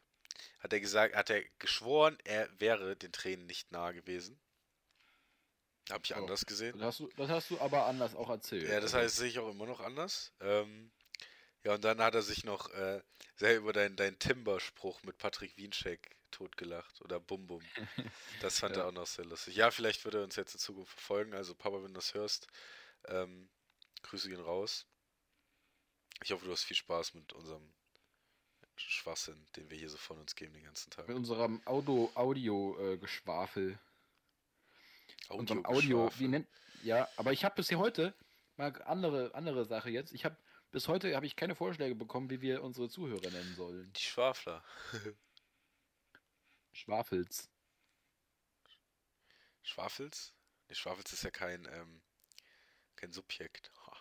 hat 0.61 0.73
er 0.73 0.81
gesagt, 0.81 1.15
hat 1.17 1.31
er 1.31 1.43
geschworen, 1.59 2.19
er 2.25 2.49
wäre 2.61 2.97
den 2.97 3.13
Tränen 3.13 3.47
nicht 3.47 3.73
nahe 3.73 3.95
gewesen. 3.95 4.39
Habe 5.91 6.03
ich 6.05 6.15
Oh. 6.15 6.17
anders 6.17 6.47
gesehen. 6.47 6.79
Das 6.79 6.83
hast, 6.83 7.01
du, 7.01 7.09
das 7.17 7.29
hast 7.31 7.51
du 7.51 7.61
aber 7.61 7.87
anders 7.87 8.15
auch 8.15 8.29
erzählt. 8.29 8.69
Ja, 8.69 8.81
das 8.81 8.95
Also, 8.95 8.99
heißt, 8.99 9.17
sehe 9.17 9.29
ich 9.29 9.39
auch 9.39 9.51
immer 9.51 9.67
noch 9.67 9.81
anders. 9.81 10.33
Ähm, 10.41 10.91
ja, 11.65 11.75
und 11.75 11.85
dann 11.85 12.01
hat 12.01 12.15
er 12.15 12.23
sich 12.23 12.45
noch 12.45 12.71
äh, 12.71 13.03
sehr 13.37 13.57
über 13.57 13.73
deinen 13.73 13.97
dein 13.97 14.19
Timber-Spruch 14.19 15.03
mit 15.05 15.19
Patrick 15.19 15.57
Wienscheck 15.57 16.17
totgelacht 16.31 17.01
oder 17.03 17.21
Bum 17.21 17.47
Bum. 17.47 17.73
Das 18.41 18.61
fand 18.61 18.77
Ja. 18.77 18.83
er 18.83 18.87
auch 18.89 18.93
noch 18.93 19.07
sehr 19.07 19.25
lustig. 19.25 19.57
Ja, 19.57 19.71
vielleicht 19.71 20.05
wird 20.05 20.15
er 20.17 20.23
uns 20.25 20.37
jetzt 20.37 20.55
in 20.55 20.61
Zukunft 20.61 20.93
verfolgen. 20.93 21.35
Also, 21.35 21.55
Papa, 21.55 21.79
wenn 21.79 21.89
du 21.89 21.95
das 21.95 22.15
hörst, 22.15 22.49
ähm, 23.09 23.51
Grüße 24.03 24.29
gehen 24.29 24.41
raus. 24.41 24.87
Ich 26.23 26.33
hoffe, 26.33 26.45
du 26.45 26.53
hast 26.53 26.65
viel 26.65 26.77
Spaß 26.77 27.15
mit 27.15 27.33
unserem 27.33 27.73
Schwachsinn, 28.77 29.47
den 29.57 29.71
wir 29.71 29.79
hier 29.79 29.89
so 29.89 29.97
von 29.97 30.19
uns 30.19 30.35
geben 30.35 30.53
den 30.55 30.65
ganzen 30.65 30.91
Tag. 30.91 31.09
Mit 31.09 31.17
unserem 31.17 31.61
Audio, 31.65 32.11
Audio 32.15 32.79
äh, 32.79 32.99
Geschwafel. 32.99 33.79
Unserem 35.29 35.65
Audio, 35.65 35.77
Audiogeschwafel. 35.79 36.21
wie 36.21 36.29
nennt. 36.29 36.49
Ja, 36.83 37.09
aber 37.17 37.33
ich 37.33 37.45
habe 37.45 37.55
bisher 37.57 37.79
heute 37.79 38.15
mal 38.57 38.81
andere, 38.83 39.35
andere 39.35 39.65
Sache 39.65 39.91
jetzt. 39.91 40.13
Ich 40.13 40.25
habe 40.25 40.37
bis 40.71 40.89
heute 40.89 41.15
habe 41.17 41.27
ich 41.27 41.37
keine 41.37 41.55
Vorschläge 41.55 41.95
bekommen, 41.95 42.29
wie 42.31 42.41
wir 42.41 42.63
unsere 42.63 42.89
Zuhörer 42.89 43.31
nennen 43.31 43.55
sollen. 43.57 43.93
Die 43.95 44.03
Schwafler. 44.03 44.63
Schwafels. 46.73 47.49
Schwafels? 49.63 50.35
Nee, 50.69 50.75
Schwafels 50.75 51.13
ist 51.13 51.25
ja 51.25 51.31
kein, 51.31 51.67
ähm, 51.73 52.03
kein 52.95 53.11
Subjekt. 53.11 53.71
Ha. 53.87 53.97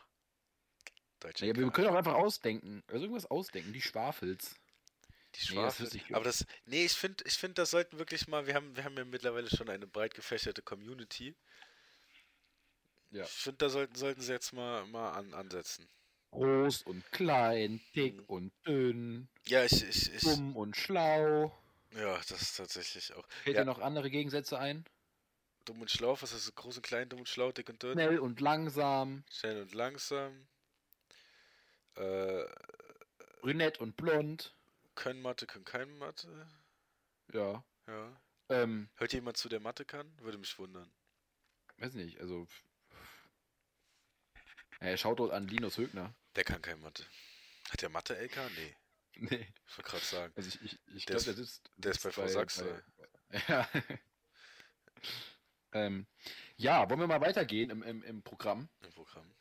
Deutsche 1.21 1.45
Naja, 1.45 1.56
wir 1.56 1.71
können 1.71 1.88
auch 1.88 1.95
einfach 1.95 2.16
ausdenken. 2.16 2.83
Also 2.88 3.04
irgendwas 3.06 3.25
ausdenken. 3.25 3.71
Die 3.71 3.81
Schwafels. 3.81 4.56
Die 5.35 5.53
Nee, 5.53 5.65
das 5.65 5.77
Schwafel. 5.77 5.95
ich 5.95 6.15
aber 6.15 6.23
das, 6.25 6.45
nee, 6.65 6.85
ich 6.85 6.93
finde, 6.93 7.23
ich 7.25 7.33
finde, 7.37 7.55
das 7.55 7.71
sollten 7.71 7.97
wirklich 7.99 8.27
mal, 8.27 8.47
wir 8.47 8.53
haben, 8.55 8.75
wir 8.75 8.83
haben 8.83 8.97
ja 8.97 9.05
mittlerweile 9.05 9.49
schon 9.49 9.69
eine 9.69 9.87
breit 9.87 10.13
gefächerte 10.13 10.61
Community. 10.61 11.35
Ja. 13.11 13.23
Ich 13.23 13.29
finde, 13.29 13.57
da 13.57 13.69
sollten, 13.69 13.95
sollten 13.95 14.21
sie 14.21 14.31
jetzt 14.31 14.53
mal, 14.53 14.85
mal 14.87 15.11
an, 15.11 15.33
ansetzen. 15.33 15.87
Groß 16.31 16.81
und 16.83 17.09
klein, 17.11 17.79
dick 17.95 18.21
Mhm. 18.21 18.25
und 18.27 18.51
dünn, 18.65 19.29
Ja, 19.47 19.63
ich, 19.63 19.83
ich, 19.83 20.13
ich, 20.13 20.21
dumm 20.21 20.55
und 20.55 20.75
schlau. 20.75 21.57
ja, 21.91 22.17
das 22.17 22.41
ist 22.41 22.55
tatsächlich 22.57 23.13
auch. 23.13 23.25
Fällt 23.43 23.55
Ja. 23.55 23.61
dir 23.61 23.65
noch 23.65 23.79
andere 23.79 24.09
Gegensätze 24.09 24.59
ein? 24.59 24.85
Dumm 25.65 25.81
und 25.81 25.89
schlau, 25.91 26.13
was 26.21 26.31
ist 26.33 26.47
das? 26.47 26.55
Groß 26.55 26.77
und 26.77 26.83
klein, 26.83 27.09
dumm 27.09 27.19
und 27.19 27.29
schlau, 27.29 27.51
dick 27.51 27.69
und 27.69 27.81
dünn, 27.81 27.93
Schnell 27.93 28.19
und 28.19 28.39
langsam, 28.41 29.23
schnell 29.31 29.61
und 29.61 29.73
langsam. 29.73 30.47
Äh, 31.95 32.43
brünett 33.41 33.79
und 33.79 33.95
blond. 33.95 34.53
Können 34.95 35.21
Mathe, 35.21 35.45
können 35.45 35.65
kein 35.65 35.97
Mathe. 35.97 36.47
Ja. 37.33 37.63
Ja. 37.88 38.21
Ähm, 38.50 38.89
Hört 38.95 39.13
jemand 39.13 39.38
zu, 39.38 39.50
der 39.50 39.59
Mathe 39.59 39.86
kann? 39.86 40.12
Würde 40.19 40.38
mich 40.38 40.57
wundern. 40.59 40.92
weiß 41.77 41.94
nicht, 41.94 42.19
also. 42.19 42.47
Äh, 44.80 44.97
Shoutout 44.97 45.31
an 45.31 45.47
Linus 45.47 45.77
Högner. 45.77 46.13
Der 46.36 46.44
kann 46.44 46.62
kein 46.62 46.80
Mathe. 46.81 47.06
Hat 47.69 47.81
der 47.81 47.89
Mathe 47.89 48.15
LK? 48.18 48.36
Nee. 48.56 48.75
Nee. 49.18 49.47
Ich 49.65 49.77
wollte 49.77 49.89
gerade 49.92 50.03
sagen. 50.06 50.33
Also 50.36 50.50
ich, 50.50 50.62
ich, 50.62 50.80
ich 50.94 51.06
Der 51.06 51.15
glaube, 51.15 51.19
ist- 51.19 51.25
der 51.27 51.33
sitzt. 51.36 51.71
der 51.77 51.92
ist 51.92 52.03
bei 52.03 52.12
Frau 52.12 52.27
Sachs, 52.27 52.62
bei- 52.62 53.39
Ja. 53.47 53.69
ähm, 55.71 56.06
ja, 56.57 56.89
wollen 56.89 57.00
wir 57.00 57.07
mal 57.07 57.21
weitergehen 57.21 57.69
im, 57.69 57.81
im, 57.81 58.03
im 58.03 58.24
Programm? 58.24 58.68
Im 58.81 58.92
Programm. 58.92 59.33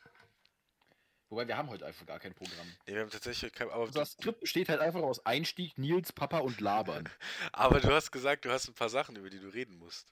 Wobei 1.29 1.47
wir 1.47 1.57
haben 1.57 1.69
heute 1.69 1.85
einfach 1.85 2.05
gar 2.05 2.19
kein 2.19 2.33
Programm. 2.33 2.67
Nee, 2.85 2.93
wir 2.93 3.01
haben 3.01 3.09
tatsächlich 3.09 3.51
kein. 3.51 3.69
Aber, 3.69 3.81
Also 3.85 3.99
das 3.99 4.11
Skript 4.11 4.39
besteht 4.41 4.69
halt 4.69 4.79
einfach 4.79 5.01
aus 5.01 5.25
Einstieg, 5.25 5.77
Nils, 5.77 6.11
Papa 6.13 6.39
und 6.39 6.61
Labern. 6.61 7.09
aber 7.51 7.79
du 7.79 7.91
hast 7.91 8.11
gesagt, 8.11 8.45
du 8.45 8.51
hast 8.51 8.67
ein 8.67 8.75
paar 8.75 8.89
Sachen, 8.89 9.15
über 9.15 9.29
die 9.29 9.39
du 9.39 9.47
reden 9.49 9.77
musst. 9.79 10.11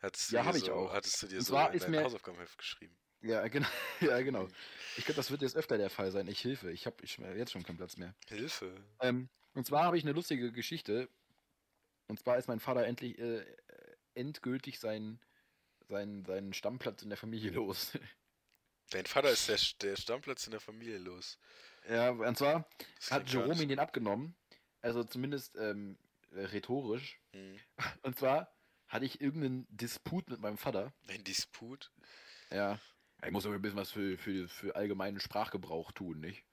Hattest 0.00 0.32
Ja, 0.32 0.42
dir 0.42 0.48
hab 0.48 0.56
ich 0.56 0.64
so, 0.64 0.72
auch. 0.74 0.92
Hattest 0.92 1.22
du 1.22 1.26
dir 1.28 1.38
Und 1.38 1.44
so 1.44 1.52
zwar 1.52 1.68
in 1.70 1.76
ist 1.76 1.84
dein 1.84 1.90
mir- 1.92 2.02
Hausaufgabenheft 2.04 2.58
geschrieben. 2.58 2.96
ja, 3.22 3.46
genau. 3.48 3.68
Ja, 4.00 4.20
genau. 4.20 4.48
Ich 4.96 5.04
glaube, 5.04 5.16
das 5.16 5.30
wird 5.30 5.42
jetzt 5.42 5.56
öfter 5.56 5.78
der 5.78 5.90
Fall 5.90 6.10
sein. 6.10 6.26
Ich 6.28 6.40
hilfe. 6.40 6.70
Ich 6.72 6.86
habe 6.86 6.96
jetzt 7.36 7.52
schon 7.52 7.62
keinen 7.62 7.76
Platz 7.78 7.96
mehr. 7.96 8.14
Hilfe. 8.28 8.74
Ähm, 9.00 9.28
und 9.54 9.64
zwar 9.66 9.84
habe 9.84 9.96
ich 9.96 10.02
eine 10.04 10.12
lustige 10.12 10.50
Geschichte. 10.52 11.08
Und 12.08 12.18
zwar 12.18 12.36
ist 12.36 12.48
mein 12.48 12.60
Vater 12.60 12.84
endlich 12.84 13.18
äh, 13.18 13.44
endgültig 14.14 14.78
seinen, 14.78 15.20
seinen, 15.88 16.24
seinen 16.24 16.52
Stammplatz 16.52 17.02
in 17.02 17.08
der 17.08 17.16
Familie 17.18 17.52
los. 17.52 17.92
Dein 18.90 19.06
Vater 19.06 19.30
ist 19.30 19.48
der, 19.48 19.58
der 19.82 19.96
Stammplatz 19.96 20.46
in 20.46 20.52
der 20.52 20.60
Familie 20.60 20.98
los. 20.98 21.38
ja, 21.88 22.10
und 22.10 22.36
zwar 22.38 22.68
hat 23.10 23.28
Jerome 23.28 23.62
ihn 23.62 23.68
den 23.68 23.78
abgenommen. 23.78 24.36
Also 24.82 25.02
zumindest 25.02 25.56
ähm, 25.56 25.98
äh, 26.32 26.40
rhetorisch. 26.44 27.18
Hm. 27.32 27.58
Und 28.02 28.18
zwar 28.18 28.52
hatte 28.86 29.06
ich 29.06 29.20
irgendeinen 29.20 29.66
Disput 29.70 30.28
mit 30.28 30.40
meinem 30.40 30.58
Vater. 30.58 30.92
Ein 31.08 31.24
Disput. 31.24 31.90
Ja. 32.50 32.78
Ich 33.24 33.30
muss 33.30 33.46
aber 33.46 33.54
ein 33.54 33.62
bisschen 33.62 33.78
was 33.78 33.90
für, 33.90 34.18
für, 34.18 34.46
für 34.48 34.76
allgemeinen 34.76 35.20
Sprachgebrauch 35.20 35.92
tun, 35.92 36.20
nicht? 36.20 36.44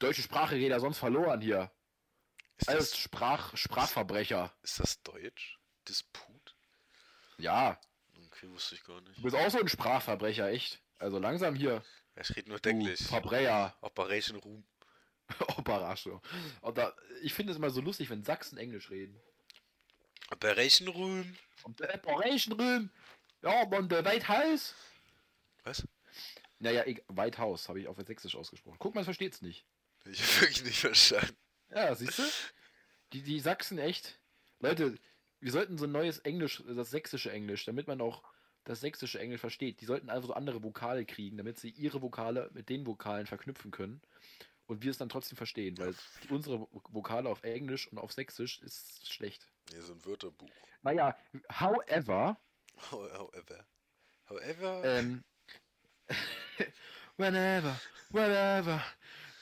Deutsche 0.00 0.22
Sprache 0.22 0.58
geht 0.58 0.70
ja 0.70 0.80
sonst 0.80 0.98
verloren 0.98 1.40
hier. 1.40 1.70
Ist 2.56 2.68
Alles 2.68 2.90
das, 2.90 2.98
Sprach, 2.98 3.56
Sprachverbrecher. 3.56 4.52
ist 4.62 4.80
das 4.80 5.00
Deutsch? 5.02 5.58
Disput? 5.88 6.56
Ja, 7.38 7.80
Okay, 8.26 8.48
wusste 8.50 8.74
ich 8.74 8.84
gar 8.84 9.00
nicht. 9.02 9.18
du 9.18 9.22
bist 9.22 9.36
auch 9.36 9.50
so 9.50 9.60
ein 9.60 9.68
Sprachverbrecher, 9.68 10.48
echt. 10.50 10.82
Also 11.02 11.18
langsam 11.18 11.56
hier. 11.56 11.82
Ich 12.14 12.36
rede 12.36 12.48
nur 12.48 12.60
Du 12.60 12.70
Englisch. 12.70 13.02
Verbrecher. 13.02 13.76
Operation 13.80 14.38
Room. 14.38 14.64
Operation. 15.56 16.20
Und 16.60 16.78
da, 16.78 16.94
ich 17.22 17.34
finde 17.34 17.50
es 17.50 17.58
immer 17.58 17.70
so 17.70 17.80
lustig, 17.80 18.08
wenn 18.08 18.22
Sachsen 18.22 18.56
Englisch 18.56 18.88
reden. 18.88 19.20
Operation 20.30 20.86
der 21.80 21.94
Operation 21.96 22.60
Room. 22.60 22.90
Ja, 23.42 23.62
und 23.64 23.90
der 23.90 24.04
White 24.04 24.28
House. 24.28 24.76
Was? 25.64 25.86
Naja, 26.60 26.86
ich, 26.86 27.02
White 27.08 27.38
House 27.38 27.68
habe 27.68 27.80
ich 27.80 27.88
auf 27.88 27.96
Sächsisch 28.06 28.36
ausgesprochen. 28.36 28.76
Guck 28.78 28.94
mal, 28.94 29.02
versteht's 29.02 29.42
nicht. 29.42 29.64
Ich 30.04 30.22
habe 30.22 30.42
wirklich 30.42 30.64
nicht 30.64 30.78
verstanden. 30.78 31.36
Ja, 31.70 31.92
siehst 31.96 32.18
du? 32.18 32.22
Die, 33.12 33.22
die 33.22 33.40
Sachsen 33.40 33.78
echt. 33.78 34.20
Leute, 34.60 34.96
wir 35.40 35.50
sollten 35.50 35.78
so 35.78 35.86
ein 35.86 35.92
neues 35.92 36.20
Englisch, 36.20 36.62
das 36.64 36.90
sächsische 36.90 37.32
Englisch, 37.32 37.64
damit 37.64 37.88
man 37.88 38.00
auch 38.00 38.22
das 38.64 38.80
sächsische 38.80 39.18
Englisch 39.18 39.40
versteht. 39.40 39.80
Die 39.80 39.84
sollten 39.86 40.08
also 40.10 40.28
so 40.28 40.34
andere 40.34 40.62
Vokale 40.62 41.04
kriegen, 41.04 41.36
damit 41.36 41.58
sie 41.58 41.70
ihre 41.70 42.00
Vokale 42.02 42.50
mit 42.52 42.68
den 42.68 42.86
Vokalen 42.86 43.26
verknüpfen 43.26 43.70
können. 43.70 44.00
Und 44.66 44.82
wir 44.82 44.90
es 44.90 44.98
dann 44.98 45.08
trotzdem 45.08 45.36
verstehen, 45.36 45.76
weil 45.78 45.94
unsere 46.30 46.60
Vokale 46.88 47.28
auf 47.28 47.42
Englisch 47.42 47.88
und 47.88 47.98
auf 47.98 48.12
Sächsisch 48.12 48.60
ist 48.60 49.12
schlecht. 49.12 49.46
Hier 49.70 49.82
so 49.82 49.92
ein 49.92 50.04
Wörterbuch. 50.04 50.50
Naja, 50.82 51.16
however, 51.60 52.38
However. 52.90 53.66
However. 54.28 54.82
ähm, 54.84 55.24
whenever, 57.16 57.78
whatever, 58.10 58.82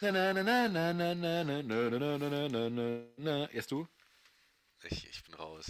na 0.00 0.10
na 0.10 0.32
na 0.32 0.42
na 0.42 0.92
na 0.92 1.14
na 1.14 1.14
na 1.14 1.42
na 1.44 1.62
na 1.62 1.62
na 1.62 2.18
na 2.18 2.28
na 2.28 2.48
na 2.48 2.68
na 2.68 3.02
na. 3.16 3.46
Erst 3.50 3.70
du? 3.70 3.86
Ich, 4.82 5.06
ich 5.08 5.22
bin 5.24 5.34
raus. 5.34 5.66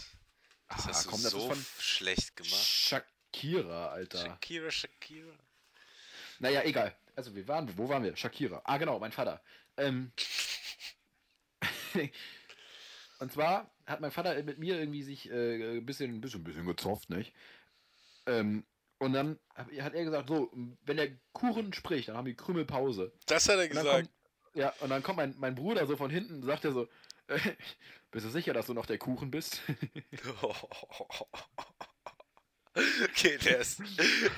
Das 0.69 0.87
Ah, 0.87 0.89
hast 0.89 1.05
du 1.07 1.11
komm, 1.11 1.21
ist 1.21 1.31
so 1.31 1.49
von 1.49 1.67
schlecht 1.79 2.37
gemacht. 2.37 2.53
Shakira, 3.33 3.93
Alter. 3.93 4.19
Shakira, 4.19 4.71
Shakira. 4.71 5.33
Naja, 6.41 6.63
egal. 6.65 6.95
Also 7.17 7.35
wir 7.35 7.47
waren, 7.49 7.77
wo 7.77 7.89
waren 7.89 8.03
wir? 8.03 8.17
Shakira. 8.17 8.63
Ah, 8.65 8.79
genau, 8.79 8.99
mein 8.99 9.13
Vater. 9.13 9.41
Ähm, 9.77 10.13
und 13.19 13.33
zwar 13.33 13.71
hat 13.87 14.01
mein 14.01 14.11
Vater 14.11 14.43
mit 14.43 14.59
mir 14.59 14.79
irgendwie 14.79 15.03
sich 15.03 15.31
äh, 15.31 15.79
ein 15.79 15.87
bisschen, 15.87 16.15
ein 16.15 16.21
bisschen, 16.21 16.41
ein 16.41 16.45
bisschen 16.45 16.67
gezofft, 16.67 17.11
nicht? 17.11 17.33
Ähm, 18.27 18.65
und 18.99 19.13
dann 19.13 19.39
hat 19.57 19.95
er 19.95 20.05
gesagt, 20.05 20.29
so, 20.29 20.51
wenn 20.85 20.97
der 20.97 21.17
Kuchen 21.33 21.73
spricht, 21.73 22.09
dann 22.09 22.17
haben 22.17 22.27
die 22.27 22.37
Krümel 22.37 22.65
Pause. 22.67 23.13
Das 23.27 23.49
hat 23.49 23.57
er 23.57 23.63
Und 23.63 23.71
gesagt. 23.71 23.89
kommt, 23.89 24.11
ja, 24.55 24.75
und 24.81 24.91
dann 24.91 25.03
kommt 25.03 25.17
mein, 25.17 25.35
mein 25.39 25.55
Bruder 25.55 25.87
so 25.87 25.97
von 25.97 26.11
hinten 26.11 26.35
und 26.35 26.43
sagt 26.43 26.65
er 26.65 26.73
so, 26.73 26.89
äh, 27.29 27.39
bist 28.11 28.27
du 28.27 28.31
sicher, 28.31 28.53
dass 28.53 28.67
du 28.67 28.75
noch 28.75 28.87
der 28.87 28.99
Kuchen 28.99 29.31
bist? 29.31 29.63
okay, 33.05 33.39
der 33.39 33.59
ist. 33.61 33.81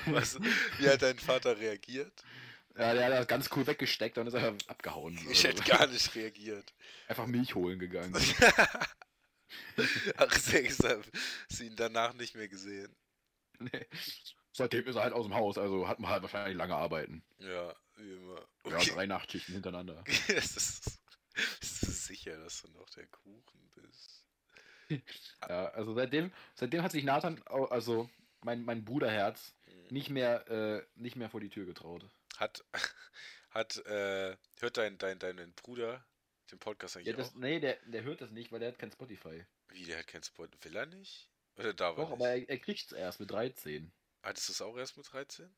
Was, 0.07 0.39
wie 0.79 0.89
hat 0.89 1.01
dein 1.01 1.19
Vater 1.19 1.57
reagiert? 1.57 2.23
ja, 2.75 2.93
der 2.93 3.05
hat 3.05 3.11
das 3.13 3.27
ganz 3.27 3.49
cool 3.55 3.67
weggesteckt 3.67 4.17
und 4.17 4.27
ist 4.27 4.33
einfach 4.35 4.55
abgehauen. 4.67 5.19
Ich 5.29 5.43
hätte 5.43 5.63
gar 5.63 5.85
nicht 5.87 6.13
reagiert. 6.15 6.73
einfach 7.07 7.27
Milch 7.27 7.53
holen 7.55 7.77
gegangen. 7.79 8.13
Ach, 10.17 10.37
deshalb 10.51 11.05
du 11.57 11.63
ihn 11.63 11.75
danach 11.75 12.13
nicht 12.13 12.35
mehr 12.35 12.47
gesehen. 12.47 12.95
Nee. 13.59 13.85
Seitdem 14.51 14.85
ist 14.87 14.95
er 14.95 15.03
halt 15.03 15.13
aus 15.13 15.25
dem 15.25 15.35
Haus, 15.35 15.57
also 15.57 15.87
hat 15.87 15.99
man 15.99 16.11
halt 16.11 16.21
wahrscheinlich 16.23 16.57
lange 16.57 16.75
arbeiten. 16.75 17.23
Ja, 17.39 17.75
wie 17.97 18.13
immer. 18.13 18.35
Ja, 18.65 18.77
Okay. 18.77 18.91
drei 18.93 19.05
Nachtschichten 19.05 19.53
hintereinander. 19.53 20.03
Es 20.27 20.55
ist, 20.57 20.99
bist 21.59 21.81
du 21.83 21.91
sicher, 21.91 22.37
dass 22.37 22.61
du 22.61 22.71
noch 22.71 22.89
der 22.91 23.05
Kuchen 23.07 23.71
bist? 23.75 24.25
Ja, 25.47 25.69
also 25.69 25.93
seitdem, 25.95 26.31
seitdem 26.55 26.83
hat 26.83 26.91
sich 26.91 27.03
Nathan, 27.03 27.41
also 27.45 28.09
mein, 28.45 28.63
mein 28.63 28.83
Bruderherz, 28.85 29.53
Hm. 29.65 29.87
nicht 29.89 30.09
mehr, 30.09 30.47
äh, 30.49 30.85
nicht 30.95 31.15
mehr 31.15 31.29
vor 31.29 31.39
die 31.39 31.49
Tür 31.49 31.65
getraut. 31.65 32.05
Hat, 32.37 32.63
hat, 33.49 33.77
äh, 33.85 34.35
hört 34.59 34.77
dein, 34.77 34.97
dein, 34.97 35.19
dein 35.19 35.53
Bruder 35.53 36.05
den 36.51 36.59
Podcast 36.59 36.97
eigentlich 36.97 37.07
Ja, 37.07 37.13
das, 37.13 37.29
auch? 37.29 37.35
nee, 37.35 37.59
der, 37.59 37.77
der 37.85 38.03
hört 38.03 38.21
das 38.21 38.31
nicht, 38.31 38.51
weil 38.51 38.59
der 38.59 38.69
hat 38.69 38.79
kein 38.79 38.91
Spotify. 38.91 39.45
Wie, 39.69 39.85
der 39.85 39.99
hat 39.99 40.07
kein 40.07 40.23
Spot. 40.23 40.47
Will 40.61 40.75
er 40.75 40.85
nicht? 40.85 41.29
Oder 41.57 41.73
da 41.73 41.95
war 41.95 42.05
Doch, 42.05 42.11
aber 42.11 42.29
er, 42.29 42.49
er 42.49 42.57
kriegt's 42.59 42.91
erst 42.91 43.19
mit 43.19 43.31
13. 43.31 43.91
Hattest 44.21 44.49
du 44.49 44.53
es 44.53 44.61
auch 44.61 44.77
erst 44.77 44.97
mit 44.97 45.11
13? 45.11 45.53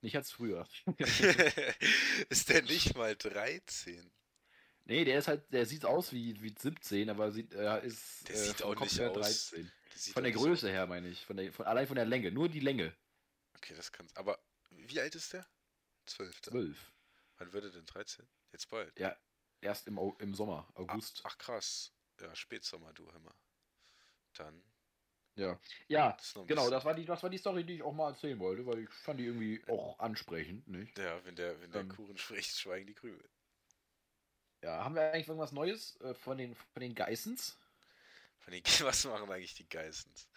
Ich 0.00 0.14
hat's 0.16 0.30
früher. 0.30 0.68
ist 2.28 2.48
der 2.48 2.62
nicht 2.62 2.96
mal 2.96 3.16
13? 3.16 4.10
nee, 4.84 5.04
der 5.04 5.18
ist 5.18 5.28
halt, 5.28 5.52
der 5.52 5.66
sieht 5.66 5.84
aus 5.84 6.12
wie, 6.12 6.40
wie 6.42 6.54
17, 6.56 7.10
aber 7.10 7.30
sieht, 7.30 7.52
er 7.52 7.82
ist 7.82 8.28
Der 8.28 8.36
äh, 8.36 8.38
sieht 8.38 8.62
auch 8.62 8.74
nicht 8.80 9.00
aus. 9.00 9.50
13. 9.50 9.70
Von 10.12 10.22
der 10.22 10.32
Größe 10.32 10.70
her 10.70 10.86
meine 10.86 11.08
ich. 11.08 11.24
Von 11.24 11.36
der, 11.36 11.52
von, 11.52 11.66
allein 11.66 11.86
von 11.86 11.96
der 11.96 12.06
Länge. 12.06 12.30
Nur 12.30 12.48
die 12.48 12.60
Länge. 12.60 12.94
Okay, 13.56 13.74
das 13.74 13.92
kann's. 13.92 14.14
Aber 14.16 14.38
wie 14.70 15.00
alt 15.00 15.14
ist 15.14 15.32
der? 15.32 15.46
12. 16.06 16.42
12. 16.42 16.92
Wann 17.38 17.52
wird 17.52 17.64
er 17.64 17.70
denn 17.70 17.86
13? 17.86 18.26
Jetzt 18.52 18.68
bald. 18.68 18.98
Ja, 18.98 19.16
erst 19.60 19.86
im, 19.86 19.98
im 20.18 20.34
Sommer, 20.34 20.68
August. 20.74 21.22
Ach 21.24 21.36
krass. 21.38 21.92
Ja, 22.20 22.34
Spätsommer, 22.34 22.92
du 22.92 23.12
Hammer. 23.12 23.34
Dann. 24.34 24.62
Ja. 25.36 25.60
Ja, 25.86 26.16
genau, 26.48 26.68
das 26.68 26.84
war, 26.84 26.94
die, 26.94 27.04
das 27.04 27.22
war 27.22 27.30
die 27.30 27.38
Story, 27.38 27.62
die 27.62 27.76
ich 27.76 27.82
auch 27.82 27.92
mal 27.92 28.10
erzählen 28.10 28.38
wollte, 28.40 28.66
weil 28.66 28.80
ich 28.80 28.90
fand 28.90 29.20
die 29.20 29.26
irgendwie 29.26 29.62
auch 29.68 29.96
ansprechend, 30.00 30.66
nicht? 30.66 30.98
Ja, 30.98 31.24
wenn 31.24 31.36
der, 31.36 31.60
wenn 31.60 31.70
der 31.70 31.82
Ähm. 31.82 31.88
Kuchen 31.90 32.18
spricht, 32.18 32.58
schweigen 32.58 32.88
die 32.88 32.94
Krümel. 32.94 33.28
Ja, 34.62 34.84
haben 34.84 34.96
wir 34.96 35.12
eigentlich 35.12 35.28
irgendwas 35.28 35.52
Neues 35.52 36.00
äh, 36.00 36.14
von 36.14 36.38
den, 36.38 36.56
von 36.56 36.80
den 36.80 36.94
Geissens? 36.96 37.56
Was 38.80 39.04
machen 39.04 39.30
eigentlich 39.30 39.54
die 39.54 39.68
Geissens? 39.68 40.28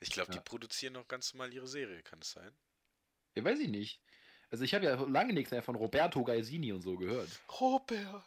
Ich 0.00 0.10
glaube, 0.10 0.30
die 0.30 0.36
Ja. 0.38 0.42
produzieren 0.42 0.92
noch 0.94 1.08
ganz 1.08 1.34
normal 1.34 1.52
ihre 1.52 1.66
Serie, 1.66 2.02
kann 2.02 2.20
es 2.20 2.30
sein? 2.32 2.52
Ja, 3.34 3.44
weiß 3.44 3.58
ich 3.60 3.68
nicht. 3.68 4.00
Also 4.50 4.64
ich 4.64 4.74
habe 4.74 4.84
ja 4.86 4.94
lange 5.02 5.32
nichts 5.34 5.50
mehr 5.50 5.62
von 5.62 5.74
Roberto 5.76 6.24
Gaisini 6.24 6.72
und 6.72 6.80
so 6.82 6.96
gehört. 6.96 7.28
Robert! 7.60 8.24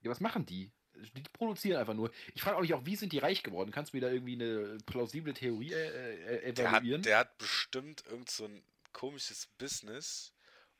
Ja, 0.00 0.10
was 0.10 0.20
machen 0.20 0.46
die? 0.46 0.70
Die 0.94 1.22
produzieren 1.32 1.78
einfach 1.78 1.94
nur. 1.94 2.12
Ich 2.34 2.42
frage 2.42 2.60
mich 2.60 2.74
auch, 2.74 2.84
wie 2.84 2.96
sind 2.96 3.12
die 3.12 3.18
reich 3.18 3.42
geworden? 3.42 3.70
Kannst 3.70 3.92
du 3.92 3.96
mir 3.96 4.00
da 4.00 4.10
irgendwie 4.10 4.34
eine 4.34 4.78
plausible 4.84 5.32
Theorie 5.32 5.72
äh, 5.72 6.48
äh, 6.48 6.52
Der 6.52 6.70
hat, 6.70 6.82
evaluieren? 6.82 7.02
der 7.02 7.18
hat 7.18 7.38
bestimmt 7.38 8.04
irgend 8.06 8.30
so 8.30 8.46
ein 8.46 8.64
komisches 8.92 9.46
Business. 9.58 10.34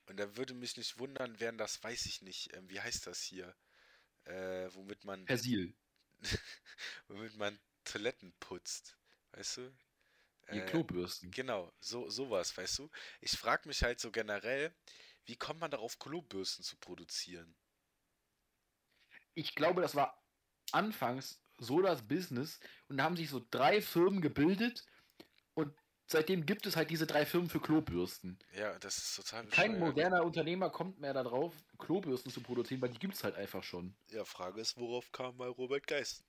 Und 0.07 0.19
da 0.19 0.37
würde 0.37 0.55
mich 0.55 0.77
nicht 0.77 0.99
wundern, 0.99 1.39
wären 1.39 1.59
das, 1.59 1.83
weiß 1.85 2.07
ich 2.07 2.23
nicht, 2.23 2.53
ähm, 2.55 2.69
wie 2.69 2.81
heißt 2.81 3.07
das 3.07 3.23
hier? 3.23 3.55
Äh, 4.25 4.69
womit 4.75 5.05
man, 5.05 5.25
Persil. 5.25 5.75
Womit 7.09 7.37
man 7.37 7.59
Toiletten 7.85 8.33
putzt. 8.41 8.99
Weißt 9.33 9.59
du? 9.59 9.79
Die 10.53 10.59
Äh, 10.59 10.67
Klobürsten. 10.67 11.31
Genau, 11.31 11.73
so 11.81 12.09
sowas, 12.11 12.57
weißt 12.57 12.79
du? 12.81 12.91
Ich 13.21 13.33
frage 13.33 13.69
mich 13.69 13.83
halt 13.83 14.01
so 14.01 14.11
generell, 14.11 14.75
wie 15.27 15.37
kommt 15.37 15.61
man 15.61 15.71
darauf, 15.71 15.99
Klobürsten 15.99 16.65
zu 16.65 16.77
produzieren? 16.79 17.57
Ich 19.35 19.55
glaube, 19.55 19.81
das 19.83 19.95
war 19.95 20.23
anfangs 20.73 21.41
so 21.59 21.81
das 21.83 22.07
Business 22.07 22.61
und 22.89 22.99
da 22.99 23.05
haben 23.05 23.17
sich 23.17 23.31
so 23.31 23.45
drei 23.51 23.81
Firmen 23.83 24.21
gebildet 24.21 24.87
und 25.55 25.75
seitdem 26.11 26.45
gibt 26.47 26.67
es 26.67 26.75
halt 26.77 26.91
diese 26.91 27.07
drei 27.07 27.25
Firmen 27.25 27.49
für 27.49 27.61
Klobürsten. 27.61 28.39
Ja, 28.55 28.79
das 28.79 28.99
ist 28.99 29.17
total 29.17 29.47
Kein 29.47 29.73
bescheuert. 29.73 29.79
moderner 29.95 30.25
Unternehmer 30.25 30.71
kommt 30.71 30.99
mehr 31.01 31.15
darauf, 31.15 31.55
Klobürsten 31.79 32.33
zu 32.33 32.41
produzieren, 32.41 32.81
weil 32.83 32.91
die 32.91 32.99
gibt 32.99 33.15
es 33.15 33.23
halt 33.25 33.37
einfach 33.37 33.63
schon. 33.63 33.95
Ja, 34.11 34.25
Frage 34.25 34.61
ist, 34.61 34.77
worauf 34.77 35.11
kam 35.13 35.37
mal 35.37 35.49
Robert 35.49 35.87
Geissen? 35.87 36.25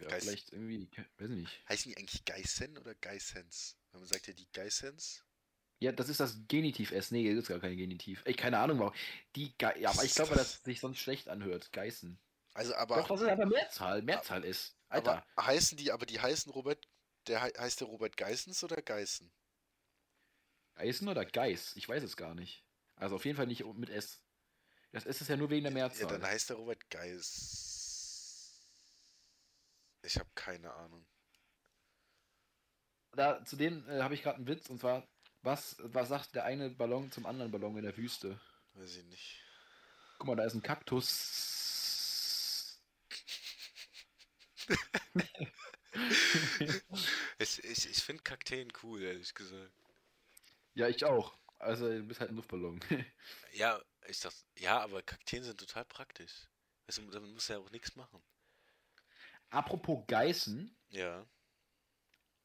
Ja, 0.00 0.08
Geist- 0.08 0.24
vielleicht 0.26 0.52
irgendwie, 0.52 0.88
weiß 1.18 1.30
ich 1.30 1.36
nicht. 1.36 1.62
Heißen 1.68 1.92
die 1.92 1.98
eigentlich 1.98 2.24
Geissen 2.24 2.78
oder 2.78 2.94
Geissens? 2.94 3.76
Wenn 3.92 4.00
man 4.00 4.08
sagt 4.08 4.26
ja 4.26 4.32
die 4.32 4.48
Geissens. 4.52 5.24
Ja, 5.78 5.92
das 5.92 6.08
ist 6.08 6.20
das 6.20 6.36
Genitiv 6.48 6.90
S. 6.92 7.10
Nee, 7.10 7.28
das 7.34 7.44
ist 7.44 7.48
gar 7.48 7.58
kein 7.58 7.76
Genitiv. 7.76 8.22
Ey, 8.26 8.34
keine 8.34 8.58
Ahnung 8.58 8.78
warum. 8.78 8.94
Die 9.34 9.56
Ge 9.56 9.78
ja, 9.80 9.90
aber 9.90 10.04
ich 10.04 10.14
glaube, 10.14 10.34
das? 10.34 10.54
dass 10.54 10.64
sich 10.64 10.80
sonst 10.80 10.98
schlecht 10.98 11.28
anhört. 11.28 11.72
Geißen. 11.72 12.18
Also 12.52 12.74
aber, 12.74 12.96
Doch, 12.96 13.08
das 13.08 13.20
ist 13.22 13.28
einfach 13.28 13.46
Mehrzahl. 13.48 14.02
Mehrzahl 14.02 14.44
ist. 14.44 14.76
Alter. 14.88 15.24
aber 15.36 15.46
heißen 15.46 15.78
die, 15.78 15.92
aber 15.92 16.04
die 16.04 16.20
heißen 16.20 16.50
Robert, 16.52 16.86
der 17.26 17.42
hei- 17.42 17.52
heißt 17.58 17.80
der 17.80 17.88
Robert 17.88 18.16
Geissens 18.16 18.62
oder 18.64 18.80
Geissen? 18.82 19.30
Geißen 20.74 21.08
oder 21.08 21.24
Geiß? 21.24 21.76
Ich 21.76 21.88
weiß 21.88 22.02
es 22.02 22.16
gar 22.16 22.34
nicht. 22.34 22.64
Also 22.96 23.16
auf 23.16 23.24
jeden 23.24 23.36
Fall 23.36 23.46
nicht 23.46 23.64
mit 23.74 23.90
S. 23.90 24.20
Das 24.92 25.06
S 25.06 25.20
ist 25.20 25.28
ja 25.28 25.36
nur 25.36 25.50
wegen 25.50 25.64
der 25.64 25.72
Ja, 25.72 25.78
Mehrzahl. 25.88 26.06
dann 26.08 26.22
heißt 26.22 26.50
der 26.50 26.56
Robert 26.56 26.88
Geiss. 26.90 28.60
Ich 30.02 30.16
habe 30.18 30.30
keine 30.34 30.72
Ahnung. 30.72 31.06
da, 33.12 33.44
zudem 33.44 33.88
äh, 33.88 34.00
habe 34.02 34.14
ich 34.14 34.22
gerade 34.22 34.36
einen 34.36 34.46
Witz 34.46 34.68
und 34.70 34.80
zwar, 34.80 35.06
was, 35.42 35.76
was 35.80 36.08
sagt 36.08 36.34
der 36.34 36.44
eine 36.44 36.70
Ballon 36.70 37.10
zum 37.12 37.26
anderen 37.26 37.50
Ballon 37.50 37.76
in 37.76 37.84
der 37.84 37.96
Wüste? 37.96 38.40
Weiß 38.74 38.96
ich 38.96 39.04
nicht. 39.04 39.42
Guck 40.18 40.28
mal, 40.28 40.36
da 40.36 40.44
ist 40.44 40.54
ein 40.54 40.62
Kaktus. 40.62 41.08
Ich, 47.38 47.64
ich, 47.64 47.90
ich 47.90 48.02
finde 48.02 48.22
Kakteen 48.22 48.72
cool, 48.82 49.02
ehrlich 49.02 49.34
gesagt. 49.34 49.72
Ja, 50.74 50.88
ich 50.88 51.04
auch. 51.04 51.36
Also, 51.58 51.88
du 51.88 52.02
bist 52.04 52.20
halt 52.20 52.30
ein 52.30 52.36
Luftballon. 52.36 52.80
Ja, 53.52 53.80
ich 54.06 54.20
dachte, 54.20 54.38
ja, 54.58 54.80
aber 54.80 55.02
Kakteen 55.02 55.42
sind 55.42 55.58
total 55.58 55.84
praktisch. 55.84 56.48
Du, 56.94 57.10
damit 57.10 57.32
muss 57.32 57.48
ja 57.48 57.58
auch 57.58 57.70
nichts 57.70 57.96
machen. 57.96 58.22
Apropos 59.50 60.04
Geißen, 60.08 60.74
Ja. 60.88 61.24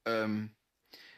ähm, 0.06 0.56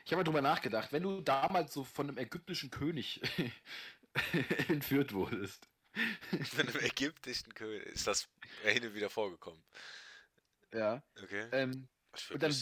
ich 0.05 0.11
habe 0.11 0.17
mal 0.21 0.23
drüber 0.23 0.41
nachgedacht, 0.41 0.91
wenn 0.93 1.03
du 1.03 1.21
damals 1.21 1.73
so 1.73 1.83
von 1.83 2.09
einem 2.09 2.17
ägyptischen 2.17 2.71
König 2.71 3.21
entführt 4.69 5.13
wurdest. 5.13 5.69
Von 6.51 6.67
einem 6.67 6.79
ägyptischen 6.83 7.53
König 7.53 7.83
ist 7.87 8.07
das 8.07 8.29
hin 8.63 8.85
und 8.85 8.93
wieder 8.95 9.09
vorgekommen. 9.09 9.63
Ja. 10.73 11.01
Okay. 11.21 11.47
Ähm, 11.51 11.87
und 12.31 12.41
dann 12.43 12.55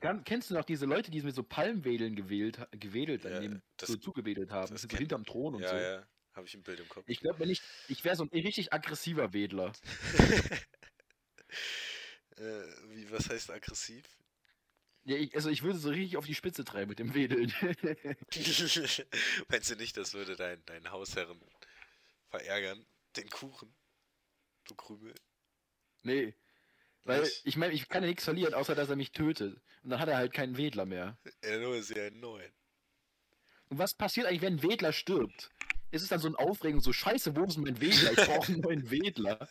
Kann, 0.00 0.24
kennst 0.24 0.50
du 0.50 0.54
noch 0.54 0.64
diese 0.64 0.86
Leute, 0.86 1.10
die 1.10 1.22
mit 1.22 1.34
so 1.34 1.42
Palmwedeln 1.42 2.16
gewählt, 2.16 2.58
gewedelt, 2.72 3.24
Ja, 3.24 3.30
daneben 3.30 3.62
das- 3.76 3.88
so 3.88 3.96
zugewedelt 3.96 4.50
haben, 4.50 4.72
das 4.72 4.82
so 4.82 4.88
kenn- 4.88 4.98
hinterm 4.98 5.24
Thron 5.24 5.54
und 5.56 5.62
ja, 5.62 5.68
so? 5.68 5.76
ja, 5.76 6.06
habe 6.34 6.46
ich 6.46 6.54
ein 6.54 6.62
Bild 6.62 6.80
im 6.80 6.88
Kopf. 6.88 7.04
Ich 7.08 7.20
glaube, 7.20 7.38
wenn 7.40 7.50
ich, 7.50 7.60
ich 7.88 8.02
wäre 8.04 8.16
so 8.16 8.24
ein 8.24 8.28
richtig 8.30 8.72
aggressiver 8.72 9.32
Wedler. 9.32 9.72
äh, 12.36 12.42
wie, 12.88 13.10
was 13.10 13.28
heißt 13.28 13.50
aggressiv? 13.50 14.04
Ja, 15.04 15.16
ich, 15.16 15.34
also 15.34 15.50
ich 15.50 15.62
würde 15.62 15.78
so 15.78 15.88
richtig 15.90 16.16
auf 16.16 16.26
die 16.26 16.34
Spitze 16.34 16.64
treiben 16.64 16.88
mit 16.88 16.98
dem 17.00 17.12
Wedeln. 17.14 17.52
Meinst 19.48 19.70
du 19.70 19.76
nicht, 19.76 19.96
das 19.96 20.14
würde 20.14 20.36
dein, 20.36 20.64
dein 20.64 20.90
Hausherren 20.90 21.40
verärgern? 22.28 22.86
Den 23.16 23.28
Kuchen? 23.28 23.74
Du 24.64 24.74
Krümel? 24.74 25.14
nee. 26.02 26.34
Weil 27.04 27.22
Nicht? 27.22 27.42
ich 27.44 27.56
meine, 27.56 27.72
ich 27.72 27.88
kann 27.88 28.02
ja 28.02 28.08
nichts 28.08 28.24
verlieren, 28.24 28.54
außer 28.54 28.74
dass 28.74 28.88
er 28.88 28.96
mich 28.96 29.12
tötet. 29.12 29.56
Und 29.82 29.90
dann 29.90 29.98
hat 29.98 30.08
er 30.08 30.16
halt 30.16 30.32
keinen 30.32 30.56
Wedler 30.56 30.86
mehr. 30.86 31.18
Er 31.40 31.58
nur 31.58 31.82
sie 31.82 32.00
einen 32.00 32.20
neuen. 32.20 32.52
Und 33.68 33.78
was 33.78 33.94
passiert 33.94 34.26
eigentlich, 34.26 34.42
wenn 34.42 34.54
ein 34.54 34.62
Wedler 34.62 34.92
stirbt? 34.92 35.50
Ist 35.90 36.02
es 36.02 36.08
dann 36.08 36.20
so 36.20 36.28
ein 36.28 36.36
Aufregung, 36.36 36.80
so 36.80 36.92
scheiße, 36.92 37.34
wo 37.36 37.44
ist 37.44 37.58
mein 37.58 37.80
Wedler? 37.80 38.12
Ich 38.12 38.26
brauche 38.26 38.52
einen 38.52 38.60
neuen 38.60 38.90
Wedler. 38.90 39.48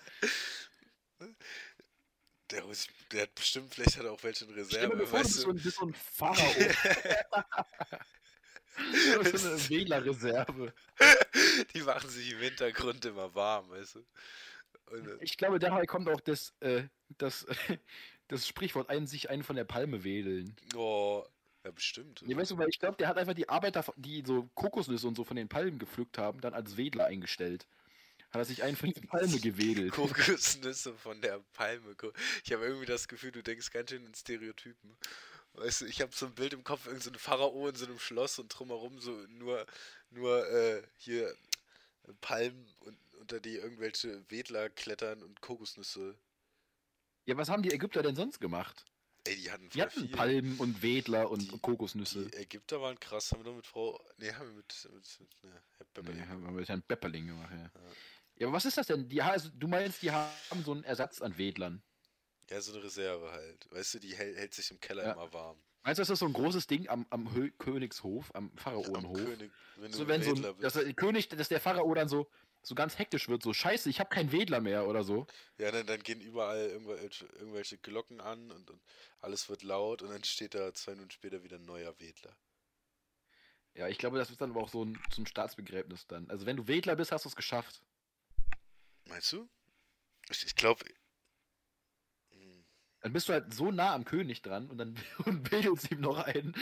Der, 2.49 2.63
der 3.11 3.21
hat 3.23 3.35
bestimmt, 3.35 3.73
vielleicht 3.73 3.97
hat 3.97 4.05
er 4.05 4.11
auch 4.11 4.23
welche 4.23 4.45
in 4.45 4.51
Reserve. 4.51 4.95
mal 4.95 5.05
vor, 5.05 5.05
du 5.05 5.11
weißt 5.11 5.23
bist 5.23 5.37
du? 5.37 5.41
so 5.41 5.49
ein, 5.49 5.55
bist 5.57 5.77
so 5.77 5.85
ein 5.85 5.93
Pharao. 5.93 6.55
Du 9.13 9.31
bist 9.31 9.43
so 9.43 9.49
eine 9.49 9.69
Wählerreserve. 9.69 10.73
Die 11.73 11.81
machen 11.81 12.09
sich 12.09 12.31
im 12.31 12.39
Hintergrund 12.39 13.05
immer 13.05 13.33
warm, 13.35 13.69
weißt 13.69 13.95
du? 13.95 14.05
Ich 15.19 15.37
glaube, 15.37 15.59
daher 15.59 15.85
kommt 15.85 16.09
auch 16.09 16.21
das, 16.21 16.53
äh, 16.59 16.83
das, 17.17 17.45
das 18.27 18.47
Sprichwort 18.47 18.89
ein 18.89 19.07
sich 19.07 19.29
einen 19.29 19.43
von 19.43 19.55
der 19.55 19.65
Palme 19.65 20.03
wedeln. 20.03 20.55
oh, 20.75 21.25
ja, 21.63 21.71
bestimmt. 21.71 22.21
Ja, 22.21 22.27
oder? 22.27 22.37
weißt 22.37 22.51
du, 22.51 22.57
weil 22.57 22.69
ich 22.69 22.79
glaube, 22.79 22.97
der 22.97 23.07
hat 23.07 23.17
einfach 23.17 23.33
die 23.33 23.49
Arbeiter, 23.49 23.85
die 23.95 24.23
so 24.25 24.49
Kokosnüsse 24.55 25.07
und 25.07 25.15
so 25.15 25.23
von 25.23 25.37
den 25.37 25.47
Palmen 25.47 25.79
gepflückt 25.79 26.17
haben, 26.17 26.41
dann 26.41 26.53
als 26.53 26.77
Wedler 26.77 27.05
eingestellt. 27.05 27.67
Hat 28.31 28.41
er 28.41 28.45
sich 28.45 28.63
einen 28.63 28.77
von 28.77 28.91
der 28.91 29.01
Palme 29.01 29.39
gewedelt. 29.41 29.91
Kokosnüsse 29.91 30.93
von 30.93 31.21
der 31.21 31.39
Palme. 31.53 31.95
Ich 32.43 32.53
habe 32.53 32.65
irgendwie 32.65 32.85
das 32.85 33.07
Gefühl, 33.07 33.31
du 33.31 33.43
denkst 33.43 33.71
ganz 33.71 33.89
schön 33.89 34.05
in 34.05 34.15
Stereotypen. 34.15 34.97
Weißt 35.53 35.81
du, 35.81 35.85
ich 35.85 36.01
habe 36.01 36.15
so 36.15 36.27
ein 36.27 36.33
Bild 36.33 36.53
im 36.53 36.63
Kopf, 36.63 36.85
irgendein 36.85 37.03
so 37.03 37.11
ein 37.11 37.19
Pharao 37.19 37.67
in 37.67 37.75
so 37.75 37.85
einem 37.85 37.99
Schloss 37.99 38.39
und 38.39 38.47
drumherum 38.47 38.99
so 38.99 39.11
nur, 39.27 39.65
nur 40.09 40.49
äh, 40.49 40.81
hier 40.97 41.35
Palmen 42.21 42.67
und 42.79 42.97
unter 43.21 43.39
die 43.39 43.55
irgendwelche 43.55 44.29
Wedler 44.29 44.69
klettern 44.69 45.23
und 45.23 45.39
Kokosnüsse. 45.41 46.17
Ja, 47.25 47.37
was 47.37 47.49
haben 47.49 47.63
die 47.63 47.71
Ägypter 47.71 48.01
denn 48.01 48.15
sonst 48.15 48.39
gemacht? 48.41 48.83
Ey, 49.25 49.35
die 49.35 49.51
hatten 49.51 49.69
Die 49.69 49.81
hatten. 49.81 50.09
Palmen 50.11 50.57
und 50.57 50.81
Wedler 50.81 51.29
und 51.29 51.51
Die- 51.51 51.59
Kokosnüsse. 51.59 52.25
Die 52.25 52.37
Ägypter 52.37 52.81
waren 52.81 52.99
krass, 52.99 53.31
haben 53.31 53.41
wir 53.41 53.51
doch 53.51 53.55
mit 53.55 53.67
Frau. 53.67 54.03
Nee, 54.17 54.33
haben 54.33 54.47
wir 54.49 54.55
mit. 54.55 54.89
mit, 54.91 55.19
mit 55.19 55.43
ne, 55.43 55.61
Herr 55.77 55.85
Beverly. 55.93 56.17
Nee, 56.19 56.25
haben 56.27 56.57
wir 56.57 56.65
Herrn 56.65 56.83
Bepperling 56.87 57.27
gemacht, 57.27 57.51
ja. 57.53 57.71
Ja, 58.37 58.47
aber 58.47 58.55
was 58.55 58.65
ist 58.65 58.77
das 58.77 58.87
denn? 58.87 59.07
Die, 59.07 59.21
also, 59.21 59.49
du 59.53 59.67
meinst, 59.67 60.01
die 60.01 60.09
haben 60.09 60.63
so 60.65 60.71
einen 60.71 60.83
Ersatz 60.83 61.21
an 61.21 61.37
Wedlern. 61.37 61.83
Ja, 62.49 62.59
so 62.59 62.73
eine 62.73 62.83
Reserve 62.83 63.31
halt. 63.31 63.71
Weißt 63.71 63.93
du, 63.93 63.99
die 63.99 64.15
hält, 64.15 64.35
hält 64.37 64.53
sich 64.55 64.71
im 64.71 64.79
Keller 64.79 65.03
Ja. 65.05 65.11
immer 65.13 65.31
warm. 65.31 65.61
Meinst 65.83 65.97
du, 65.97 66.01
das 66.01 66.09
ist 66.11 66.19
so 66.19 66.27
ein 66.27 66.33
großes 66.33 66.67
Ding 66.67 66.87
am, 66.89 67.07
am 67.09 67.33
Hö 67.33 67.49
Königshof, 67.57 68.33
am 68.35 68.51
Am 68.51 68.57
Pharaonenhof? 68.57 69.17
König, 69.17 69.51
wenn 69.77 69.91
du 69.91 69.97
so, 69.97 70.07
wenn 70.07 70.21
so 70.21 70.31
ein, 70.31 70.41
dass 70.59 70.73
bist. 70.73 70.85
der 70.87 70.93
König, 70.93 71.29
dass 71.29 71.49
der 71.49 71.59
Pharao 71.59 71.91
dann 71.95 72.07
so, 72.07 72.29
so 72.61 72.75
ganz 72.75 72.99
hektisch 72.99 73.27
wird, 73.29 73.41
so 73.41 73.51
scheiße, 73.51 73.89
ich 73.89 73.99
habe 73.99 74.09
keinen 74.09 74.31
Wedler 74.31 74.61
mehr 74.61 74.87
oder 74.87 75.03
so. 75.03 75.25
Ja, 75.57 75.71
dann, 75.71 75.87
dann 75.87 76.03
gehen 76.03 76.21
überall 76.21 76.69
irgendwelche, 76.69 77.25
irgendwelche 77.25 77.77
Glocken 77.79 78.21
an 78.21 78.51
und, 78.51 78.69
und 78.69 78.81
alles 79.21 79.49
wird 79.49 79.63
laut 79.63 80.03
und 80.03 80.09
dann 80.11 80.23
steht 80.23 80.53
da 80.53 80.71
zwei 80.73 80.91
Minuten 80.91 81.11
später 81.11 81.43
wieder 81.43 81.57
ein 81.57 81.65
neuer 81.65 81.99
Wedler. 81.99 82.35
Ja, 83.73 83.87
ich 83.87 83.97
glaube, 83.97 84.17
das 84.17 84.29
ist 84.29 84.41
dann 84.41 84.51
aber 84.51 84.61
auch 84.61 84.69
so 84.69 84.83
ein, 84.83 84.99
so 85.11 85.21
ein 85.21 85.25
Staatsbegräbnis 85.25 86.05
dann. 86.05 86.29
Also 86.29 86.45
wenn 86.45 86.57
du 86.57 86.67
Wedler 86.67 86.95
bist, 86.95 87.11
hast 87.11 87.25
du 87.25 87.29
es 87.29 87.35
geschafft. 87.35 87.81
Meinst 89.07 89.31
du? 89.31 89.49
Ich, 90.29 90.45
ich 90.45 90.55
glaube. 90.55 90.85
Dann 93.01 93.13
bist 93.13 93.27
du 93.29 93.33
halt 93.33 93.53
so 93.53 93.71
nah 93.71 93.93
am 93.93 94.05
König 94.05 94.41
dran 94.41 94.69
und 94.69 94.77
dann 94.77 94.95
und 95.25 95.51
wedelst 95.51 95.91
ihm 95.91 96.01
noch 96.01 96.17
einen. 96.19 96.53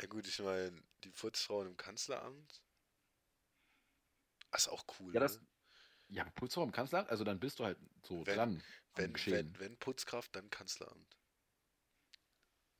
ja 0.00 0.06
gut, 0.08 0.26
ich 0.26 0.38
meine, 0.40 0.82
die 1.04 1.10
Putzfrauen 1.10 1.68
im 1.68 1.76
Kanzleramt. 1.76 2.62
Das 4.50 4.62
ist 4.62 4.68
auch 4.68 4.84
cool. 4.98 5.14
Ja, 5.14 5.20
das- 5.20 5.38
ne? 5.40 5.46
Ja, 6.08 6.24
Putzfrau 6.30 6.64
im 6.64 6.72
Kanzleramt, 6.72 7.08
also 7.08 7.22
dann 7.22 7.38
bist 7.38 7.60
du 7.60 7.64
halt 7.64 7.78
so 8.02 8.26
Wenn- 8.26 8.34
dran 8.36 8.62
wenn, 8.96 9.14
wenn, 9.14 9.58
wenn 9.60 9.76
Putzkraft, 9.78 10.34
dann 10.34 10.50
Kanzleramt. 10.50 11.16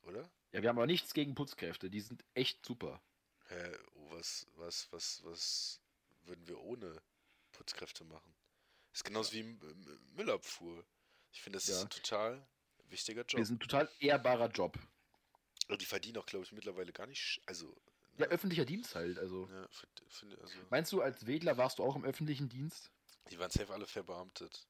Oder? 0.01 0.29
Ja, 0.51 0.61
wir 0.61 0.67
haben 0.67 0.77
aber 0.77 0.87
nichts 0.87 1.13
gegen 1.13 1.33
Putzkräfte, 1.35 1.89
die 1.89 2.01
sind 2.01 2.25
echt 2.33 2.65
super. 2.65 3.01
Hä, 3.47 3.71
oh, 3.93 4.11
was, 4.11 4.47
was, 4.55 4.91
was, 4.91 5.23
was 5.23 5.81
würden 6.23 6.45
wir 6.47 6.59
ohne 6.59 7.01
Putzkräfte 7.53 8.03
machen? 8.03 8.35
Ist 8.93 9.03
genauso 9.03 9.31
wie 9.33 9.43
Müllabfuhr. 10.15 10.85
Ich 11.31 11.41
finde, 11.41 11.57
das 11.57 11.69
ist 11.69 11.77
Ja. 11.77 11.81
ein 11.83 11.89
total 11.89 12.47
wichtiger 12.89 13.21
Job. 13.21 13.37
Wir 13.37 13.45
sind 13.45 13.57
ein 13.57 13.59
total 13.67 13.89
ehrbarer 13.99 14.49
Job. 14.49 14.77
Und 15.69 15.81
die 15.81 15.85
verdienen 15.85 16.17
auch, 16.17 16.25
glaube 16.25 16.43
ich, 16.45 16.51
mittlerweile 16.51 16.91
gar 16.91 17.07
nicht. 17.07 17.41
Also. 17.45 17.75
Ja, 18.17 18.25
ne, 18.25 18.31
öffentlicher 18.31 18.65
Dienst 18.65 18.93
halt, 18.95 19.17
also. 19.17 19.47
ja, 19.49 19.67
find- 19.69 20.39
also 20.41 20.57
Meinst 20.69 20.91
du, 20.91 21.01
als 21.01 21.25
Wedler 21.27 21.57
warst 21.57 21.79
du 21.79 21.83
auch 21.83 21.95
im 21.95 22.03
öffentlichen 22.03 22.49
Dienst? 22.49 22.91
die 23.29 23.39
waren 23.39 23.51
safe 23.51 23.71
alle 23.71 23.85
verbeamtet. 23.85 24.67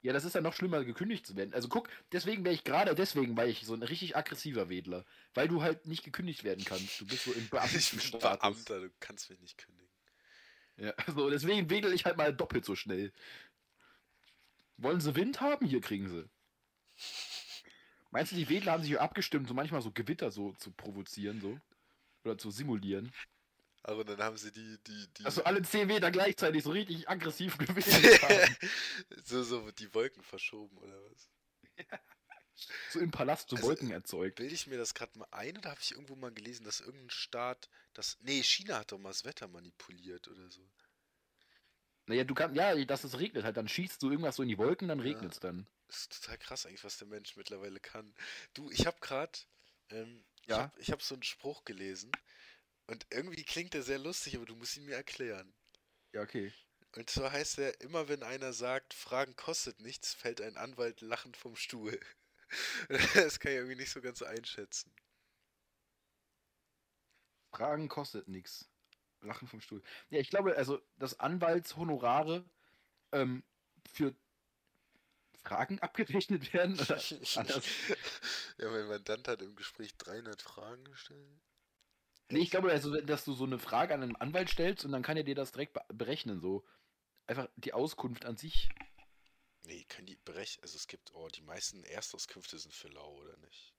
Ja, 0.00 0.12
das 0.12 0.24
ist 0.24 0.34
ja 0.34 0.40
noch 0.40 0.54
schlimmer, 0.54 0.84
gekündigt 0.84 1.26
zu 1.26 1.36
werden. 1.36 1.52
Also 1.52 1.68
guck, 1.68 1.90
deswegen 2.12 2.44
wäre 2.44 2.54
ich 2.54 2.62
gerade, 2.64 2.94
deswegen 2.94 3.36
war 3.36 3.46
ich 3.46 3.66
so 3.66 3.74
ein 3.74 3.82
richtig 3.82 4.16
aggressiver 4.16 4.68
Wedler. 4.70 5.04
Weil 5.34 5.48
du 5.48 5.60
halt 5.60 5.86
nicht 5.86 6.04
gekündigt 6.04 6.44
werden 6.44 6.64
kannst. 6.64 7.00
Du 7.00 7.06
bist 7.06 7.24
so 7.24 7.32
im 7.32 7.38
Ich 7.44 7.50
bin 7.50 7.58
Beamtenstatus. 7.58 8.40
Beamter, 8.40 8.80
du 8.80 8.90
kannst 9.00 9.28
mich 9.28 9.40
nicht 9.40 9.58
kündigen. 9.58 9.77
Ja, 10.78 10.94
so, 11.14 11.28
deswegen 11.28 11.68
wedel 11.70 11.92
ich 11.92 12.04
halt 12.04 12.16
mal 12.16 12.32
doppelt 12.32 12.64
so 12.64 12.74
schnell. 12.74 13.12
Wollen 14.76 15.00
sie 15.00 15.14
Wind 15.16 15.40
haben? 15.40 15.66
Hier 15.66 15.80
kriegen 15.80 16.08
sie. 16.08 16.28
Meinst 18.10 18.32
du, 18.32 18.36
die 18.36 18.48
Wedler 18.48 18.72
haben 18.72 18.82
sich 18.82 18.98
abgestimmt, 18.98 19.48
so 19.48 19.54
manchmal 19.54 19.82
so 19.82 19.90
Gewitter 19.90 20.30
so 20.30 20.52
zu 20.52 20.70
provozieren, 20.70 21.40
so? 21.40 21.58
Oder 22.24 22.38
zu 22.38 22.50
simulieren? 22.50 23.12
Aber 23.82 24.04
dann 24.04 24.18
haben 24.18 24.36
sie 24.36 24.52
die, 24.52 24.78
die, 24.86 25.06
die. 25.18 25.24
Also 25.24 25.44
alle 25.44 25.62
10 25.62 25.88
Wedler 25.88 26.10
gleichzeitig 26.10 26.62
so 26.62 26.70
richtig 26.70 27.08
aggressiv 27.08 27.58
gewählt 27.58 28.22
haben. 28.22 28.56
so, 29.24 29.42
so 29.42 29.70
die 29.72 29.92
Wolken 29.94 30.22
verschoben, 30.22 30.76
oder 30.78 30.96
was? 31.10 31.28
So 32.88 33.00
im 33.00 33.10
Palast 33.10 33.50
so 33.50 33.56
Also, 33.56 33.68
Wolken 33.68 33.90
erzeugt. 33.90 34.36
Bilde 34.36 34.54
ich 34.54 34.66
mir 34.66 34.78
das 34.78 34.94
gerade 34.94 35.18
mal 35.18 35.28
ein 35.32 35.58
oder 35.58 35.70
habe 35.70 35.80
ich 35.82 35.92
irgendwo 35.92 36.16
mal 36.16 36.32
gelesen, 36.32 36.64
dass 36.64 36.80
irgendein 36.80 37.10
Staat 37.10 37.68
das. 37.94 38.16
Nee, 38.20 38.42
China 38.42 38.78
hat 38.78 38.92
doch 38.92 38.98
mal 38.98 39.10
das 39.10 39.24
Wetter 39.24 39.48
manipuliert 39.48 40.28
oder 40.28 40.48
so. 40.50 40.66
Naja, 42.06 42.24
du 42.24 42.34
kannst, 42.34 42.56
ja, 42.56 42.74
dass 42.86 43.04
es 43.04 43.18
regnet 43.20 43.44
halt, 43.44 43.56
dann 43.56 43.68
schießt 43.68 44.02
du 44.02 44.10
irgendwas 44.10 44.36
so 44.36 44.42
in 44.42 44.48
die 44.48 44.58
Wolken, 44.58 44.88
dann 44.88 44.98
Ja. 45.00 45.04
regnet 45.06 45.34
es 45.34 45.40
dann. 45.40 45.66
Das 45.88 46.00
ist 46.02 46.12
total 46.22 46.38
krass 46.38 46.66
eigentlich, 46.66 46.84
was 46.84 46.98
der 46.98 47.08
Mensch 47.08 47.36
mittlerweile 47.36 47.80
kann. 47.80 48.14
Du, 48.54 48.70
ich 48.70 48.86
habe 48.86 48.98
gerade, 49.00 49.38
ähm, 49.90 50.24
ich 50.46 50.50
Ja? 50.50 50.58
habe 50.58 50.80
ich 50.80 50.90
hab 50.92 51.02
so 51.02 51.14
einen 51.14 51.22
Spruch 51.22 51.64
gelesen 51.64 52.10
und 52.88 53.06
irgendwie 53.10 53.44
klingt 53.44 53.74
der 53.74 53.82
sehr 53.82 53.98
lustig, 53.98 54.36
aber 54.36 54.46
du 54.46 54.56
musst 54.56 54.76
ihn 54.76 54.84
mir 54.86 54.96
erklären. 54.96 55.54
Ja, 56.12 56.22
okay. 56.22 56.52
Und 56.96 57.08
zwar 57.08 57.32
heißt 57.32 57.60
er, 57.60 57.80
immer 57.80 58.08
wenn 58.08 58.22
einer 58.22 58.52
sagt, 58.52 58.92
Fragen 58.92 59.34
kostet 59.36 59.80
nichts, 59.80 60.12
fällt 60.12 60.42
ein 60.42 60.58
Anwalt 60.58 61.00
lachend 61.00 61.38
vom 61.38 61.56
Stuhl. 61.56 61.98
Das 63.14 63.40
kann 63.40 63.52
ich 63.52 63.58
irgendwie 63.58 63.76
nicht 63.76 63.90
so 63.90 64.00
ganz 64.00 64.22
einschätzen. 64.22 64.92
Fragen 67.52 67.88
kostet 67.88 68.28
nichts. 68.28 68.68
Lachen 69.20 69.48
vom 69.48 69.60
Stuhl. 69.60 69.82
Ja, 70.10 70.20
ich 70.20 70.30
glaube, 70.30 70.56
also, 70.56 70.80
dass 70.96 71.18
Anwaltshonorare 71.18 72.44
ähm, 73.12 73.42
für 73.92 74.14
Fragen 75.42 75.78
abgerechnet 75.80 76.52
werden. 76.52 76.74
Oder 76.78 77.00
anders. 77.36 77.66
ja, 78.58 78.70
mein 78.70 78.86
Mandant 78.86 79.28
hat 79.28 79.42
im 79.42 79.56
Gespräch 79.56 79.96
300 79.96 80.40
Fragen 80.40 80.84
gestellt. 80.84 81.40
Nee, 82.30 82.40
ich 82.40 82.50
glaube, 82.50 82.70
also, 82.70 83.00
dass 83.00 83.24
du 83.24 83.32
so 83.32 83.44
eine 83.44 83.58
Frage 83.58 83.94
an 83.94 84.02
einen 84.02 84.16
Anwalt 84.16 84.50
stellst 84.50 84.84
und 84.84 84.92
dann 84.92 85.02
kann 85.02 85.16
er 85.16 85.24
dir 85.24 85.34
das 85.34 85.52
direkt 85.52 85.72
be 85.72 85.80
berechnen. 85.88 86.40
So. 86.40 86.64
Einfach 87.26 87.48
die 87.56 87.72
Auskunft 87.72 88.24
an 88.26 88.36
sich. 88.36 88.68
Nee, 89.68 89.84
können 89.84 90.06
die 90.06 90.16
berechnen. 90.16 90.62
Also 90.62 90.76
es 90.76 90.86
gibt, 90.86 91.12
oh, 91.12 91.28
die 91.28 91.42
meisten 91.42 91.84
Erstauskünfte 91.84 92.58
sind 92.58 92.74
für 92.74 92.88
lau, 92.88 93.16
oder 93.16 93.36
nicht? 93.36 93.74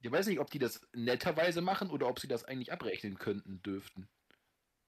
Ich 0.00 0.10
weiß 0.10 0.26
nicht, 0.26 0.40
ob 0.40 0.50
die 0.50 0.58
das 0.58 0.80
netterweise 0.94 1.60
machen 1.60 1.90
oder 1.90 2.08
ob 2.08 2.18
sie 2.18 2.28
das 2.28 2.46
eigentlich 2.46 2.72
abrechnen 2.72 3.18
könnten, 3.18 3.60
dürften. 3.62 4.08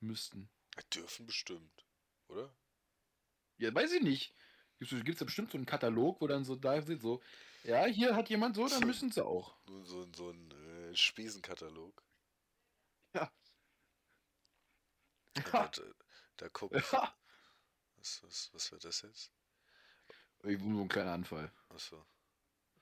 Müssten. 0.00 0.48
Ja, 0.76 0.82
Dürfen 0.94 1.26
bestimmt, 1.26 1.84
oder? 2.28 2.56
Ja, 3.58 3.74
weiß 3.74 3.92
ich 3.92 4.02
nicht. 4.02 4.34
Gibt 4.78 5.10
es 5.10 5.18
da 5.18 5.26
bestimmt 5.26 5.50
so 5.50 5.58
einen 5.58 5.66
Katalog, 5.66 6.22
wo 6.22 6.26
dann 6.26 6.46
so 6.46 6.56
da 6.56 6.80
sind, 6.80 7.02
so, 7.02 7.22
ja, 7.62 7.84
hier 7.84 8.16
hat 8.16 8.30
jemand 8.30 8.56
so, 8.56 8.66
dann 8.66 8.80
So. 8.80 8.86
müssen 8.86 9.12
sie 9.12 9.22
auch. 9.22 9.54
So, 9.84 10.10
so 10.14 10.30
ein 10.30 10.50
äh, 10.52 10.96
Spesenkatalog. 10.96 12.02
Ja. 13.12 13.30
Und 15.36 15.54
da, 15.54 15.82
da 16.38 16.48
gucken. 16.48 16.82
Ja. 16.92 17.14
Was, 17.96 18.22
was, 18.22 18.50
was 18.54 18.72
wird 18.72 18.84
das 18.84 19.02
jetzt? 19.02 19.32
Irgendwo 20.42 20.76
so 20.76 20.82
ein 20.82 20.88
kleiner 20.88 21.12
Anfall. 21.12 21.52
Achso. 21.68 22.04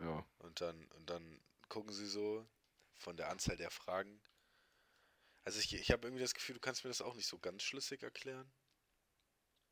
Ja. 0.01 0.25
Und 0.38 0.61
dann, 0.61 0.87
und 0.92 1.11
dann 1.11 1.40
gucken 1.68 1.92
sie 1.92 2.07
so 2.07 2.46
von 2.94 3.16
der 3.16 3.31
Anzahl 3.31 3.57
der 3.57 3.70
Fragen. 3.70 4.20
Also 5.44 5.59
ich, 5.61 5.75
ich 5.75 5.90
habe 5.90 6.07
irgendwie 6.07 6.23
das 6.23 6.35
Gefühl, 6.35 6.55
du 6.55 6.61
kannst 6.61 6.85
mir 6.85 6.90
das 6.90 7.03
auch 7.03 7.14
nicht 7.14 7.27
so 7.27 7.38
ganz 7.38 7.62
schlüssig 7.62 8.03
erklären. 8.03 8.51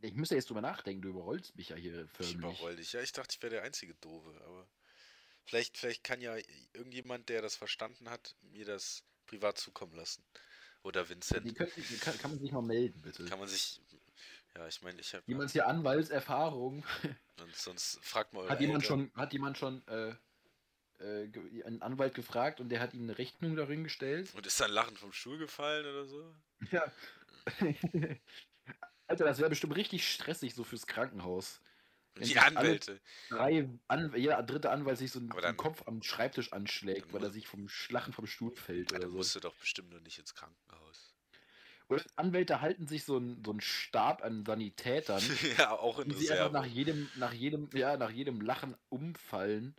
Ich 0.01 0.15
müsste 0.15 0.35
jetzt 0.37 0.49
drüber 0.49 0.61
nachdenken, 0.61 1.03
du 1.03 1.09
überrollst 1.09 1.57
mich 1.57 1.71
ja 1.71 1.77
hier 1.77 2.05
Ich 2.05 2.11
förmlich. 2.11 2.35
überroll 2.37 2.77
dich. 2.77 2.93
Ja, 2.93 3.01
ich 3.03 3.13
dachte, 3.13 3.35
ich 3.37 3.43
wäre 3.43 3.55
der 3.55 3.63
einzige 3.65 3.95
Doofe, 3.97 4.31
aber 4.45 4.69
vielleicht, 5.45 5.77
vielleicht 5.77 6.05
kann 6.05 6.21
ja 6.21 6.37
irgendjemand, 6.73 7.29
der 7.29 7.43
das 7.43 7.57
verstanden 7.57 8.09
hat, 8.09 8.37
mir 8.43 8.65
das 8.65 9.03
privat 9.27 9.59
zukommen 9.59 9.95
lassen. 9.95 10.25
Oder 10.83 11.05
Die 11.05 11.11
Vincent. 11.11 11.57
können, 11.57 11.73
die 11.77 11.99
kann, 11.99 12.17
kann 12.19 12.31
man 12.31 12.41
sich 12.41 12.53
mal 12.53 12.63
melden, 12.63 13.01
bitte. 13.03 13.25
Kann 13.25 13.41
man 13.41 13.49
sich. 13.49 13.81
Ja, 14.57 14.67
ich 14.67 14.83
meine, 14.83 15.01
ich 15.01 15.15
habe. 15.15 15.23
Jemand 15.27 15.51
hier 15.53 15.67
Anwaltserfahrung. 15.69 16.85
Sonst, 17.37 17.63
sonst 17.63 17.99
fragt 18.05 18.33
mal. 18.33 18.49
Hat 18.49 18.61
jemand 18.61 18.83
Eltern. 18.83 19.11
schon, 19.13 19.21
hat 19.23 19.33
jemand 19.33 19.57
schon 19.59 19.87
äh, 19.87 20.15
äh, 20.99 21.63
einen 21.65 21.81
Anwalt 21.83 22.15
gefragt 22.15 22.61
und 22.61 22.69
der 22.69 22.81
hat 22.81 22.95
ihm 22.95 23.03
eine 23.05 23.17
Rechnung 23.17 23.55
darin 23.55 23.85
gestellt? 23.85 24.35
Und 24.35 24.45
ist 24.45 24.61
dann 24.61 24.73
lachend 24.73 24.99
vom 24.99 25.13
Stuhl 25.13 25.39
gefallen 25.39 25.87
oder 25.87 26.05
so? 26.07 26.35
Ja. 26.73 26.91
Alter, 29.07 29.25
das 29.25 29.39
wäre 29.39 29.49
bestimmt 29.51 29.77
richtig 29.77 30.11
stressig 30.13 30.55
so 30.55 30.65
fürs 30.65 30.87
Krankenhaus. 30.87 31.61
Die 32.17 32.37
Anwälte. 32.39 33.01
Drei 33.29 33.69
An 33.87 34.13
jeder 34.17 34.43
dritte 34.43 34.71
Anwalt 34.71 34.99
sich 34.99 35.13
so 35.13 35.21
einen, 35.21 35.29
dann- 35.29 35.57
Kopf 35.57 35.85
am 35.87 36.03
Schreibtisch 36.03 36.53
anschlägt, 36.53 37.07
Dann 37.07 37.13
weil 37.13 37.23
er 37.23 37.31
sich 37.31 37.47
vom 37.47 37.69
Schlachen 37.69 38.13
vom 38.13 38.27
Stuhl 38.27 38.55
fällt 38.57 38.91
Ja, 38.91 38.97
oder 38.97 39.03
dann 39.05 39.11
so. 39.13 39.17
musst 39.19 39.37
du 39.37 39.41
doch 39.41 39.55
bestimmt 39.55 39.91
noch 39.91 40.01
nicht 40.01 40.19
ins 40.19 40.35
Krankenhaus. 40.35 41.08
Oder 41.89 42.05
Anwälte 42.17 42.61
halten 42.61 42.87
sich 42.87 43.05
so 43.05 43.17
einen 43.17 43.43
so 43.45 43.51
einen 43.51 43.61
Stab 43.63 44.23
an 44.23 44.45
Sanitätern, 44.45 45.23
ja, 45.59 45.71
auch 45.79 45.99
in 45.99 46.11
die 46.11 46.17
sie 46.17 46.31
einfach 46.31 46.53
nach 46.53 46.67
jedem, 46.67 47.09
nach 47.17 47.33
jedem, 47.33 47.71
ja, 47.73 47.97
nach 47.97 48.11
jedem 48.11 48.41
Lachen 48.43 48.77
umfallen, 48.91 49.75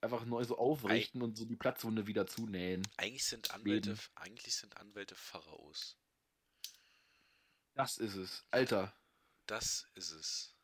einfach 0.00 0.24
neu 0.24 0.44
so 0.44 0.56
aufrichten 0.56 1.20
und 1.22 1.36
so 1.36 1.44
die 1.44 1.56
Platzwunde 1.56 2.06
wieder 2.06 2.26
zunähen. 2.26 2.86
Eigentlich 2.96 3.24
sind 3.24 3.50
Anwälte, 3.50 3.90
Leben. 3.90 4.00
eigentlich 4.14 4.54
sind 4.54 4.76
Anwälte 4.76 5.16
Pharaos. 5.16 5.96
Das 7.74 7.96
ist 7.98 8.14
es. 8.14 8.44
Alter, 8.50 8.92
Das 9.46 9.86
ist 9.94 10.10
es. 10.10 10.54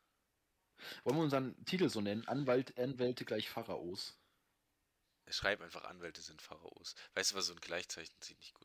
wollen 1.03 1.17
wir 1.17 1.23
unseren 1.23 1.65
Titel 1.65 1.89
so 1.89 1.99
nennen? 2.01 2.27
Anwalt, 2.27 2.77
Anwälte 2.77 3.25
gleich 3.25 3.49
Pharaos. 3.49 4.17
Schreib 5.27 5.61
einfach 5.61 5.85
Anwälte 5.85 6.21
sind 6.21 6.41
Pharaos. 6.41 6.95
Weißt 7.15 7.31
du 7.31 7.35
was, 7.35 7.47
so 7.47 7.53
ein 7.53 7.59
Gleichzeichen 7.59 8.15
sieht 8.21 8.37
nicht 8.39 8.53
gut 8.53 8.64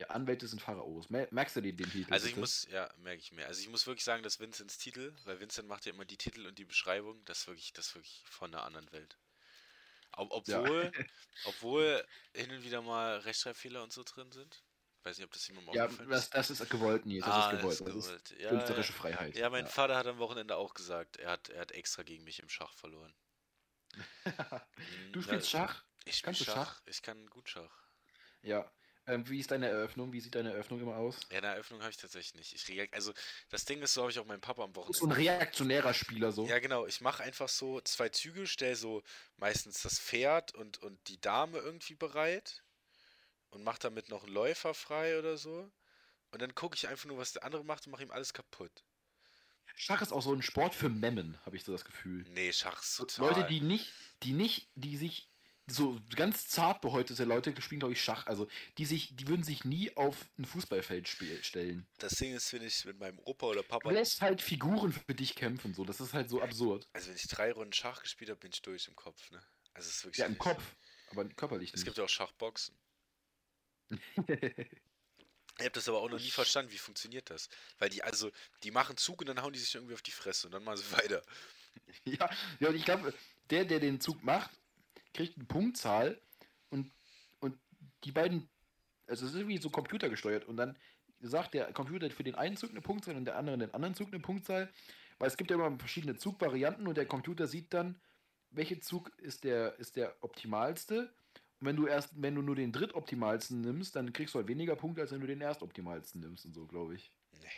Ja, 0.00 0.06
Anwälte 0.08 0.48
sind 0.48 0.60
Pharaos. 0.62 1.10
Mer- 1.10 1.28
Merkst 1.30 1.56
du 1.56 1.60
dir 1.60 1.76
den 1.76 1.90
Titel? 1.90 2.12
Also 2.12 2.26
ich 2.26 2.36
muss, 2.36 2.66
ja, 2.70 2.92
merke 2.96 3.20
ich 3.20 3.32
mir. 3.32 3.46
Also 3.46 3.60
ich 3.60 3.68
muss 3.68 3.86
wirklich 3.86 4.04
sagen, 4.04 4.22
dass 4.22 4.40
Vincents 4.40 4.78
Titel, 4.78 5.14
weil 5.24 5.40
Vincent 5.40 5.68
macht 5.68 5.86
ja 5.86 5.92
immer 5.92 6.04
die 6.04 6.16
Titel 6.16 6.46
und 6.46 6.58
die 6.58 6.64
Beschreibung, 6.64 7.24
das 7.24 7.40
ist 7.40 7.46
wirklich, 7.46 7.72
das 7.72 7.88
ist 7.88 7.94
wirklich 7.94 8.22
von 8.26 8.52
einer 8.54 8.64
anderen 8.64 8.90
Welt. 8.92 9.18
Ob, 10.12 10.32
Ja. 10.46 10.62
obwohl, 10.62 10.94
obwohl 11.42 12.06
hin 12.34 12.50
und 12.52 12.64
wieder 12.64 12.82
mal 12.82 13.18
Rechtschreibfehler 13.20 13.82
und 13.82 13.92
so 13.92 14.04
drin 14.04 14.32
sind. 14.32 14.64
Weiß 15.04 15.18
nicht, 15.18 15.26
ob 15.26 15.32
das 15.32 15.46
jemandem 15.48 15.70
Ja, 15.72 15.88
aufgefallen 15.88 16.10
das, 16.10 16.30
ist. 16.30 16.30
das 16.30 16.50
ist 16.50 16.68
gewollt, 16.70 17.06
Nils. 17.06 17.24
Das 17.26 17.36
ah, 17.36 17.46
ist 17.46 17.48
gewollt. 17.48 17.80
das 17.80 17.82
Das 17.84 17.94
ist 17.94 17.94
ist 17.94 18.14
gewollt. 18.14 18.30
Ja, 18.40 18.48
künstlerische 18.48 18.92
Freiheit. 18.92 19.34
ja, 19.34 19.50
mein 19.50 19.66
Vater 19.68 19.96
hat 19.96 20.06
am 20.06 20.18
Wochenende 20.18 20.56
auch 20.56 20.74
gesagt, 20.74 21.16
er 21.18 21.30
hat, 21.32 21.48
er 21.50 21.60
hat 21.62 21.72
extra 21.72 22.02
gegen 22.04 22.24
mich 22.24 22.40
im 22.40 22.48
Schach 22.50 22.74
verloren. 22.74 23.14
Du 25.12 25.22
Mm, 25.22 25.22
spielst 25.22 25.48
ja, 25.50 25.50
Schach? 25.50 25.84
Ich 26.04 26.16
spiele 26.18 26.36
du 26.36 26.44
Schach. 26.44 26.74
Schach? 26.74 26.82
Ich 26.86 27.02
kann 27.02 27.26
gut 27.28 27.48
Schach. 27.48 27.90
Ja. 28.42 28.72
Ähm, 29.10 29.28
wie 29.28 29.40
ist 29.40 29.50
deine 29.50 29.68
Eröffnung? 29.68 30.12
Wie 30.12 30.20
sieht 30.20 30.34
deine 30.34 30.52
Eröffnung 30.52 30.80
immer 30.80 30.96
aus? 30.96 31.18
Ja, 31.30 31.38
eine 31.38 31.48
Eröffnung 31.48 31.80
habe 31.80 31.90
ich 31.90 31.96
tatsächlich 31.96 32.34
nicht. 32.34 32.54
Ich 32.54 32.68
reagiere, 32.68 32.94
also 32.94 33.12
das 33.48 33.64
Ding 33.64 33.82
ist, 33.82 33.94
so 33.94 34.02
habe 34.02 34.10
ich 34.12 34.18
auch 34.18 34.24
meinen 34.26 34.40
Papa 34.40 34.62
am 34.62 34.72
Du 34.72 34.84
bist 34.84 35.00
so 35.00 35.06
Wochenende. 35.06 35.30
ein 35.30 35.36
reaktionärer 35.38 35.94
Spieler 35.94 36.32
so. 36.32 36.46
Ja, 36.46 36.58
genau. 36.60 36.86
Ich 36.86 37.00
mache 37.00 37.22
einfach 37.22 37.48
so 37.48 37.80
zwei 37.80 38.08
Züge, 38.08 38.46
stelle 38.46 38.76
so 38.76 39.02
meistens 39.36 39.82
das 39.82 39.98
Pferd 39.98 40.54
und, 40.54 40.78
und 40.82 41.08
die 41.08 41.20
Dame 41.20 41.58
irgendwie 41.58 41.94
bereit 41.94 42.62
und 43.50 43.64
mache 43.64 43.80
damit 43.80 44.08
noch 44.08 44.24
einen 44.24 44.32
Läufer 44.32 44.74
frei 44.74 45.18
oder 45.18 45.36
so. 45.36 45.70
Und 46.32 46.40
dann 46.42 46.54
gucke 46.54 46.76
ich 46.76 46.86
einfach 46.88 47.06
nur, 47.06 47.18
was 47.18 47.32
der 47.32 47.44
andere 47.44 47.64
macht 47.64 47.86
und 47.86 47.92
mache 47.92 48.04
ihm 48.04 48.12
alles 48.12 48.32
kaputt. 48.32 48.84
Schach 49.76 50.02
ist 50.02 50.12
auch 50.12 50.20
so 50.22 50.32
ein 50.34 50.42
Sport 50.42 50.74
für 50.74 50.88
Memmen, 50.88 51.38
habe 51.46 51.56
ich 51.56 51.64
so 51.64 51.72
das 51.72 51.84
Gefühl. 51.84 52.24
Nee, 52.28 52.52
Schach 52.52 52.80
ist 52.82 52.96
So 52.96 53.04
total. 53.04 53.34
Leute, 53.34 53.48
die 53.48 53.60
nicht, 53.60 53.92
die 54.22 54.32
nicht, 54.32 54.68
die 54.74 54.96
sich 54.96 55.29
so 55.66 56.00
ganz 56.16 56.48
zart 56.48 56.80
behäutete 56.80 57.24
Leute 57.24 57.54
spielen, 57.62 57.80
glaube 57.80 57.92
ich, 57.94 58.02
Schach. 58.02 58.26
Also 58.26 58.48
die 58.78 58.84
sich, 58.86 59.14
die 59.16 59.28
würden 59.28 59.44
sich 59.44 59.64
nie 59.64 59.96
auf 59.96 60.16
ein 60.38 60.44
Fußballfeld 60.44 61.08
stellen. 61.08 61.86
Das 61.98 62.12
Ding 62.14 62.34
ist, 62.34 62.52
wenn 62.52 62.62
ich 62.62 62.84
mit 62.84 62.98
meinem 62.98 63.18
Opa 63.20 63.46
oder 63.46 63.62
Du 63.62 63.68
Papa. 63.68 63.90
lässt 63.90 64.20
halt 64.20 64.42
Figuren 64.42 64.92
für 64.92 65.14
dich 65.14 65.34
kämpfen, 65.36 65.74
so. 65.74 65.84
Das 65.84 66.00
ist 66.00 66.12
halt 66.12 66.28
so 66.28 66.42
absurd. 66.42 66.88
Also 66.92 67.08
wenn 67.08 67.16
ich 67.16 67.28
drei 67.28 67.52
Runden 67.52 67.72
Schach 67.72 68.02
gespielt 68.02 68.30
habe, 68.30 68.40
bin 68.40 68.50
ich 68.52 68.62
durch 68.62 68.88
im 68.88 68.96
Kopf, 68.96 69.30
ne? 69.30 69.40
Also 69.72 69.88
es 69.88 69.96
ist 69.96 70.04
wirklich. 70.04 70.18
Ja, 70.18 70.26
im 70.26 70.38
Kopf, 70.38 70.62
aber 71.10 71.28
körperlich 71.28 71.70
Es 71.70 71.76
nicht. 71.76 71.84
gibt 71.84 71.98
ja 71.98 72.04
auch 72.04 72.08
Schachboxen. 72.08 72.76
Ich 75.58 75.66
habe 75.66 75.72
das 75.74 75.88
aber 75.90 76.00
auch 76.00 76.08
noch 76.08 76.18
nie 76.20 76.30
verstanden, 76.30 76.72
wie 76.72 76.78
funktioniert 76.78 77.28
das? 77.28 77.50
Weil 77.78 77.90
die, 77.90 78.02
also, 78.02 78.30
die 78.62 78.70
machen 78.70 78.96
Zug 78.96 79.20
und 79.20 79.26
dann 79.26 79.42
hauen 79.42 79.52
die 79.52 79.58
sich 79.58 79.74
irgendwie 79.74 79.92
auf 79.92 80.00
die 80.00 80.10
Fresse 80.10 80.46
und 80.46 80.52
dann 80.52 80.64
machen 80.64 80.78
sie 80.78 80.90
weiter. 80.92 81.22
ja, 82.04 82.30
ja, 82.60 82.68
und 82.70 82.76
ich 82.76 82.84
glaube, 82.84 83.12
der, 83.50 83.66
der 83.66 83.78
den 83.80 84.00
Zug 84.00 84.22
macht, 84.22 84.50
kriegt 85.12 85.36
eine 85.36 85.46
Punktzahl 85.46 86.20
und, 86.70 86.90
und 87.40 87.58
die 88.04 88.12
beiden, 88.12 88.48
also 89.06 89.26
es 89.26 89.32
ist 89.32 89.38
irgendwie 89.38 89.58
so 89.58 89.70
computergesteuert 89.70 90.44
und 90.46 90.56
dann 90.56 90.76
sagt 91.20 91.54
der 91.54 91.72
Computer 91.72 92.10
für 92.10 92.24
den 92.24 92.34
einen 92.34 92.56
Zug 92.56 92.70
eine 92.70 92.80
Punktzahl 92.80 93.16
und 93.16 93.24
der 93.24 93.36
andere 93.36 93.58
den 93.58 93.74
anderen 93.74 93.94
Zug 93.94 94.08
eine 94.08 94.20
Punktzahl, 94.20 94.72
weil 95.18 95.28
es 95.28 95.36
gibt 95.36 95.50
ja 95.50 95.56
immer 95.56 95.78
verschiedene 95.78 96.16
Zugvarianten 96.16 96.86
und 96.86 96.96
der 96.96 97.06
Computer 97.06 97.46
sieht 97.46 97.74
dann, 97.74 98.00
welcher 98.50 98.80
Zug 98.80 99.10
ist 99.18 99.44
der, 99.44 99.78
ist 99.78 99.96
der 99.96 100.16
optimalste. 100.22 101.12
Und 101.60 101.66
wenn 101.66 101.76
du 101.76 101.86
erst, 101.86 102.20
wenn 102.20 102.34
du 102.34 102.42
nur 102.42 102.56
den 102.56 102.72
drittoptimalsten 102.72 103.60
nimmst, 103.60 103.94
dann 103.96 104.12
kriegst 104.12 104.34
du 104.34 104.38
halt 104.38 104.48
weniger 104.48 104.76
Punkte, 104.76 105.02
als 105.02 105.12
wenn 105.12 105.20
du 105.20 105.26
den 105.26 105.40
erstoptimalsten 105.40 106.20
nimmst 106.20 106.46
und 106.46 106.54
so, 106.54 106.66
glaube 106.66 106.94
ich. 106.94 107.12
Nee. 107.38 107.48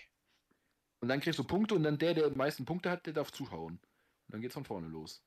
Und 1.00 1.08
dann 1.08 1.20
kriegst 1.20 1.38
du 1.38 1.44
Punkte 1.44 1.74
und 1.74 1.82
dann 1.82 1.98
der, 1.98 2.14
der 2.14 2.30
die 2.30 2.36
meisten 2.36 2.64
Punkte 2.64 2.90
hat, 2.90 3.06
der 3.06 3.12
darf 3.12 3.32
zuhauen. 3.32 3.74
Und 3.74 3.80
dann 4.28 4.40
geht's 4.40 4.54
von 4.54 4.64
vorne 4.64 4.88
los. 4.88 5.24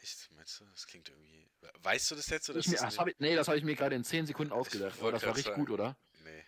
Echt, 0.00 0.30
meinst 0.32 0.60
du? 0.60 0.64
Das 0.66 0.86
klingt 0.86 1.08
irgendwie. 1.08 1.50
Weißt 1.82 2.10
du 2.10 2.14
das 2.14 2.28
jetzt 2.28 2.48
oder 2.50 2.60
Ich 2.60 2.66
ist 2.66 2.72
mir, 2.72 2.76
das 2.76 2.94
das 2.94 2.98
hab 2.98 3.08
ich, 3.08 3.18
nee, 3.18 3.34
das 3.34 3.48
habe 3.48 3.58
ich 3.58 3.64
mir 3.64 3.74
gerade 3.74 3.96
in 3.96 4.04
10 4.04 4.26
Sekunden 4.26 4.52
ausgedacht. 4.52 4.98
Aber 5.00 5.12
das 5.12 5.22
war 5.22 5.30
richtig 5.34 5.46
sagen. 5.46 5.60
gut, 5.60 5.70
oder? 5.70 5.96
Nee. 6.24 6.44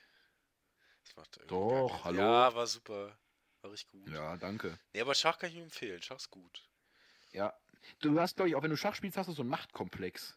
Das 1.05 1.17
macht 1.17 1.37
irgendwie 1.37 1.55
Doch, 1.55 2.05
hallo. 2.05 2.19
Ja, 2.19 2.55
war 2.55 2.67
super. 2.67 3.19
War 3.63 3.73
richtig 3.73 3.91
gut. 3.91 4.09
Ja, 4.09 4.37
danke. 4.37 4.79
Nee, 4.93 5.01
aber 5.01 5.15
Schach 5.15 5.39
kann 5.39 5.51
ich 5.51 5.57
nur 5.57 5.65
empfehlen. 5.65 6.01
Schach 6.01 6.17
ist 6.17 6.31
gut. 6.31 6.69
Ja. 7.33 7.53
Du 8.01 8.19
hast, 8.21 8.37
glaube 8.37 8.49
ich, 8.49 8.55
auch 8.55 8.63
wenn 8.63 8.71
du 8.71 8.77
Schach 8.77 8.95
spielst, 8.95 9.17
hast 9.17 9.29
du 9.29 9.33
so 9.33 9.43
einen 9.43 9.51
Machtkomplex. 9.51 10.37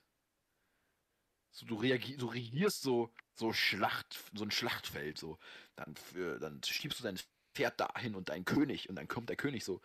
So, 1.52 1.66
du, 1.68 1.76
du 1.76 2.26
regierst 2.28 2.82
so, 2.82 3.14
so 3.36 3.54
Schlacht, 3.54 4.20
so 4.34 4.44
ein 4.44 4.52
Schlachtfeld, 4.52 5.20
so. 5.20 5.38
Dann, 5.76 5.96
für, 5.96 6.40
dann 6.40 6.62
schiebst 6.64 7.00
du 7.00 7.04
dein 7.04 7.20
Pferd 7.54 7.80
dahin 7.80 8.16
und 8.16 8.30
dein 8.30 8.44
König 8.44 8.90
und 8.90 8.96
dann 8.96 9.08
kommt 9.08 9.30
der 9.30 9.36
König 9.36 9.64
so. 9.64 9.80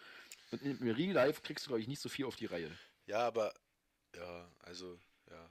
Und 0.50 0.62
im 0.62 0.90
Real 0.90 1.12
Life 1.12 1.42
kriegst 1.42 1.66
du, 1.66 1.68
glaube 1.68 1.82
ich, 1.82 1.88
nicht 1.88 2.00
so 2.00 2.08
viel 2.08 2.24
auf 2.24 2.36
die 2.36 2.46
Reihe. 2.46 2.70
Ja, 3.08 3.26
aber. 3.26 3.54
Ja, 4.14 4.52
also, 4.60 5.00
ja. 5.30 5.50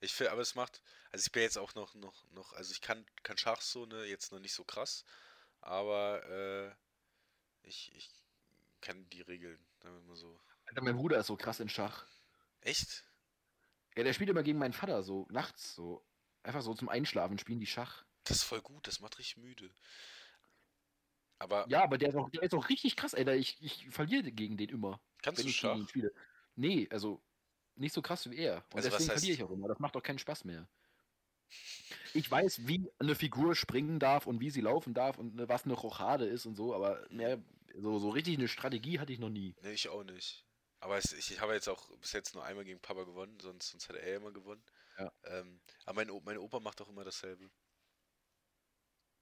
Ich 0.00 0.14
finde, 0.14 0.32
aber 0.32 0.42
es 0.42 0.54
macht. 0.54 0.82
Also 1.10 1.26
ich 1.26 1.32
bin 1.32 1.42
jetzt 1.42 1.58
auch 1.58 1.74
noch, 1.74 1.94
noch, 1.94 2.30
noch. 2.30 2.52
Also 2.52 2.72
ich 2.72 2.80
kann, 2.80 3.04
kann 3.22 3.36
Schach 3.36 3.60
so, 3.60 3.86
ne, 3.86 4.04
jetzt 4.04 4.30
noch 4.32 4.38
nicht 4.38 4.54
so 4.54 4.64
krass. 4.64 5.04
Aber, 5.60 6.24
äh, 6.28 7.66
ich, 7.66 7.92
ich 7.96 8.10
kann 8.80 9.08
die 9.10 9.22
Regeln, 9.22 9.58
sagen 9.82 10.06
wir 10.06 10.16
so. 10.16 10.40
Alter, 10.66 10.82
mein 10.82 10.96
Bruder 10.96 11.18
ist 11.18 11.26
so 11.26 11.36
krass 11.36 11.58
in 11.60 11.68
Schach. 11.68 12.06
Echt? 12.60 13.04
Ja, 13.96 14.04
der 14.04 14.12
spielt 14.12 14.30
immer 14.30 14.42
gegen 14.42 14.58
meinen 14.58 14.72
Vater, 14.72 15.02
so 15.02 15.26
nachts, 15.30 15.74
so. 15.74 16.04
Einfach 16.44 16.62
so 16.62 16.74
zum 16.74 16.88
Einschlafen 16.88 17.38
spielen 17.38 17.58
die 17.58 17.66
Schach. 17.66 18.04
Das 18.24 18.38
ist 18.38 18.42
voll 18.44 18.62
gut, 18.62 18.86
das 18.86 19.00
macht 19.00 19.18
richtig 19.18 19.38
müde. 19.38 19.74
Aber 21.38 21.66
Ja, 21.68 21.82
aber 21.82 21.98
der 21.98 22.10
ist 22.10 22.16
auch, 22.16 22.30
der 22.30 22.42
ist 22.42 22.54
auch 22.54 22.68
richtig 22.68 22.94
krass, 22.94 23.14
Alter. 23.14 23.34
Ich, 23.34 23.60
ich 23.60 23.88
verliere 23.88 24.30
gegen 24.30 24.56
den 24.56 24.68
immer, 24.68 25.00
kannst 25.22 25.38
wenn 25.38 25.46
du 25.46 25.50
ich 25.50 25.56
Schach? 25.56 25.76
Nee, 26.56 26.88
also 26.90 27.22
nicht 27.76 27.92
so 27.92 28.02
krass 28.02 28.28
wie 28.30 28.36
er. 28.36 28.64
Und 28.72 28.76
Also 28.76 28.90
deswegen 28.90 29.10
verliere 29.10 29.32
ich 29.34 29.42
auch 29.42 29.50
immer. 29.50 29.68
Das 29.68 29.78
macht 29.78 29.94
doch 29.94 30.02
keinen 30.02 30.18
Spaß 30.18 30.44
mehr. 30.44 30.68
Ich 32.14 32.30
weiß, 32.30 32.66
wie 32.66 32.90
eine 32.98 33.14
Figur 33.14 33.54
springen 33.54 33.98
darf 33.98 34.26
und 34.26 34.40
wie 34.40 34.50
sie 34.50 34.62
laufen 34.62 34.94
darf 34.94 35.18
und 35.18 35.36
ne, 35.36 35.48
was 35.48 35.64
eine 35.64 35.74
Rochade 35.74 36.26
ist 36.26 36.46
und 36.46 36.56
so, 36.56 36.74
aber 36.74 37.06
mehr, 37.10 37.42
so, 37.74 37.98
so 37.98 38.08
richtig 38.08 38.38
eine 38.38 38.48
Strategie 38.48 38.98
hatte 38.98 39.12
ich 39.12 39.18
noch 39.18 39.28
nie. 39.28 39.54
Nee, 39.60 39.72
ich 39.72 39.88
auch 39.88 40.02
nicht. 40.02 40.44
Aber 40.80 40.96
es, 40.96 41.12
ich, 41.12 41.30
ich 41.30 41.40
habe 41.40 41.54
jetzt 41.54 41.68
auch 41.68 41.90
bis 41.98 42.12
jetzt 42.12 42.34
nur 42.34 42.44
einmal 42.44 42.64
gegen 42.64 42.80
Papa 42.80 43.04
gewonnen, 43.04 43.38
sonst, 43.40 43.70
sonst 43.70 43.88
hat 43.88 43.96
er 43.96 44.16
immer 44.16 44.32
gewonnen. 44.32 44.62
Ja. 44.98 45.12
Ähm, 45.24 45.60
aber 45.84 46.04
mein, 46.04 46.22
mein 46.24 46.38
Opa 46.38 46.60
macht 46.60 46.80
auch 46.80 46.88
immer 46.88 47.04
dasselbe. 47.04 47.50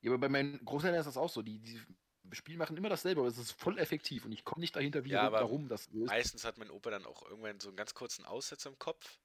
Ja, 0.00 0.10
aber 0.10 0.18
bei 0.18 0.28
meinen 0.28 0.64
Großeltern 0.64 1.00
ist 1.00 1.06
das 1.06 1.16
auch 1.16 1.30
so. 1.30 1.42
Die, 1.42 1.58
die 1.58 1.80
Spiel 2.32 2.56
machen 2.56 2.76
immer 2.76 2.88
dasselbe, 2.88 3.20
aber 3.20 3.28
es 3.28 3.38
ist 3.38 3.52
voll 3.52 3.78
effektiv 3.78 4.24
und 4.24 4.32
ich 4.32 4.44
komme 4.44 4.60
nicht 4.60 4.74
dahinter, 4.74 5.04
wie 5.04 5.10
Ja, 5.10 5.30
warum 5.30 5.68
das 5.68 5.84
so 5.84 6.04
ist. 6.04 6.08
Meistens 6.08 6.44
hat 6.44 6.58
mein 6.58 6.70
Opa 6.70 6.90
dann 6.90 7.04
auch 7.06 7.22
irgendwann 7.22 7.60
so 7.60 7.68
einen 7.68 7.76
ganz 7.76 7.94
kurzen 7.94 8.24
Aussetzer 8.24 8.70
im 8.70 8.78
Kopf. 8.78 9.18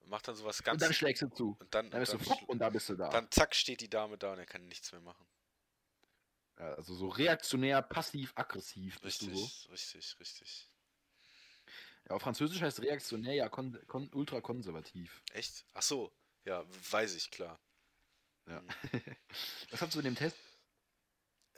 und 0.00 0.08
Macht 0.10 0.26
dann 0.26 0.34
sowas 0.34 0.58
Und 0.58 0.64
ganz. 0.64 0.82
dann 0.82 0.92
schlägst 0.94 1.22
du 1.22 1.28
zu. 1.28 1.56
und 1.60 1.74
dann, 1.74 1.90
Dann 1.90 2.00
bist 2.00 2.12
du 2.12 2.18
dann, 2.18 2.26
fupp 2.26 2.48
und 2.48 2.58
da 2.58 2.70
bist 2.70 2.88
du 2.88 2.94
da. 2.96 3.10
dann 3.10 3.30
zack 3.30 3.54
steht 3.54 3.80
die 3.80 3.90
Dame 3.90 4.16
da 4.18 4.32
und 4.32 4.38
er 4.38 4.46
kann 4.46 4.66
nichts 4.66 4.90
mehr 4.92 5.00
machen. 5.00 5.26
Ja, 6.58 6.74
also 6.74 6.94
so 6.94 7.08
reaktionär, 7.08 7.82
passiv, 7.82 8.32
aggressiv 8.34 9.00
bist 9.00 9.22
Richtig, 9.22 9.28
du 9.28 9.36
so. 9.36 9.68
richtig, 9.70 10.16
richtig. 10.18 10.70
Ja, 12.08 12.16
auf 12.16 12.22
Französisch 12.22 12.60
heißt 12.62 12.80
reaktionär 12.82 13.34
ja 13.34 13.48
kon 13.48 13.78
kon 13.86 14.10
ultra 14.14 14.40
konservativ. 14.40 15.22
Echt? 15.32 15.66
Ach 15.74 15.82
so, 15.82 16.12
ja, 16.44 16.64
weiß 16.90 17.14
ich, 17.14 17.30
klar. 17.30 17.60
Ja. 18.46 18.60
Hm. 18.60 18.68
Was 19.70 19.82
hast 19.82 19.94
du 19.94 19.98
in 20.00 20.06
dem 20.06 20.16
Test? 20.16 20.36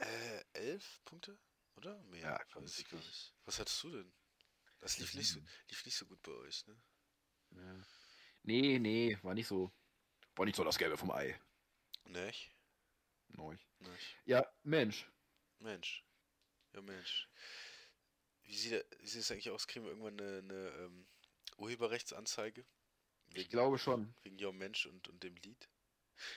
Äh, 0.00 0.44
elf 0.54 1.00
Punkte? 1.04 1.38
Oder? 1.76 1.98
Mehr? 2.04 2.22
Ja, 2.22 2.44
komm, 2.52 2.64
weiß 2.64 2.78
ich 2.78 2.88
gar 2.88 2.98
nicht. 2.98 3.34
Was 3.44 3.58
hattest 3.58 3.82
du 3.82 3.90
denn? 3.90 4.12
Das 4.80 4.98
lief 4.98 5.14
nicht, 5.14 5.30
so, 5.30 5.40
lief 5.68 5.84
nicht 5.84 5.96
so 5.96 6.06
gut 6.06 6.22
bei 6.22 6.32
euch, 6.32 6.66
ne? 6.66 6.80
Ja. 7.50 7.86
Nee, 8.42 8.78
nee, 8.78 9.18
war 9.22 9.34
nicht 9.34 9.46
so. 9.46 9.70
War 10.36 10.46
nicht 10.46 10.56
so 10.56 10.64
das 10.64 10.78
Gelbe 10.78 10.96
vom 10.96 11.10
Ei. 11.10 11.38
Nicht? 12.04 12.56
Neu. 13.28 13.56
Nicht. 13.78 14.16
Ja, 14.24 14.50
Mensch. 14.62 15.06
Mensch. 15.58 16.02
Ja, 16.72 16.80
Mensch. 16.80 17.28
Wie 18.44 18.56
sieht, 18.56 18.84
wie 19.00 19.06
sieht 19.06 19.20
es 19.20 19.30
eigentlich 19.30 19.50
aus? 19.50 19.66
Kriegen 19.66 19.84
wir 19.84 19.90
irgendwann 19.90 20.18
eine, 20.18 20.38
eine 20.38 20.68
ähm, 20.78 21.06
Urheberrechtsanzeige? 21.58 22.64
Ich 23.34 23.50
glaube 23.50 23.78
schon. 23.78 24.14
Wegen 24.22 24.38
Ja 24.38 24.50
Mensch 24.50 24.86
und, 24.86 25.08
und 25.08 25.22
dem 25.22 25.36
Lied? 25.36 25.68